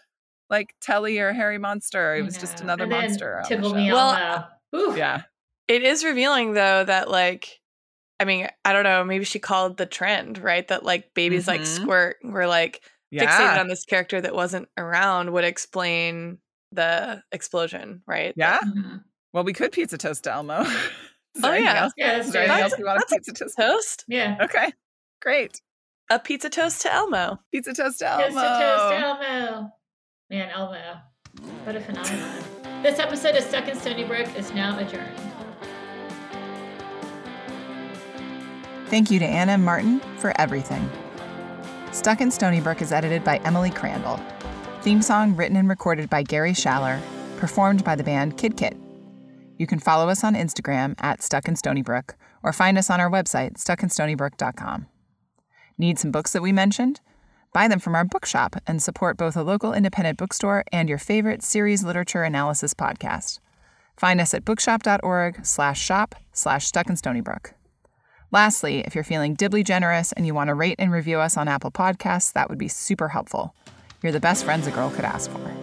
[0.50, 3.38] like Telly or Herry Monster, he was just another And monster.
[3.38, 4.94] on Tickle me Well, Elmo.
[4.96, 5.22] Yeah.
[5.68, 7.60] it is revealing though that like
[8.20, 10.68] I mean, I don't know, maybe she called the trend, right?
[10.68, 11.66] That like babies like Mhm.
[11.66, 12.80] Squirt were like
[13.12, 16.38] fixated on this character that wasn't around would explain
[16.72, 18.32] the explosion, right?
[18.36, 18.58] Yeah.
[18.60, 19.02] Mhm.
[19.34, 20.64] Well, we could pizza toast to Elmo.
[21.42, 21.82] Oh, yeah.
[21.82, 21.92] else?
[21.96, 22.62] Yeah, Is that's there anything true.
[22.62, 23.56] else we want That's pizza toast?
[23.56, 24.04] Toast?
[24.06, 24.36] Yeah.
[24.40, 24.72] Okay.
[25.20, 25.60] Great.
[26.08, 27.40] A pizza toast to Elmo.
[27.50, 28.26] Pizza toast to Elmo.
[28.28, 29.70] to toast to Elmo.
[30.30, 30.80] Man, Elmo.
[31.64, 32.44] What a phenomenon.
[32.84, 35.10] This episode of Stuck in Stoneybrook is now adjourned.
[38.86, 39.64] Thank you to Ann M.
[39.64, 40.88] Martin for everything.
[41.90, 44.20] Stuck in Stoneybrook is edited by Emily Crandall.
[44.82, 47.00] Theme song written and recorded by Gary Schaller,
[47.38, 48.76] performed by the band Kid Kit.
[49.56, 53.10] You can follow us on Instagram at Stuck in Stoneybrook or find us on our
[53.10, 54.86] website, stuckinstonybrook.com.
[55.78, 57.00] Need some books that we mentioned?
[57.52, 61.42] Buy them from our bookshop and support both a local independent bookstore and your favorite
[61.42, 63.38] series literature analysis podcast.
[63.96, 67.52] Find us at bookshop.org slash shop slash stuck in Stoneybrook.
[68.32, 71.46] Lastly, if you're feeling dibly generous and you want to rate and review us on
[71.46, 73.54] Apple Podcasts, that would be super helpful.
[74.02, 75.53] You're the best friends a girl could ask for.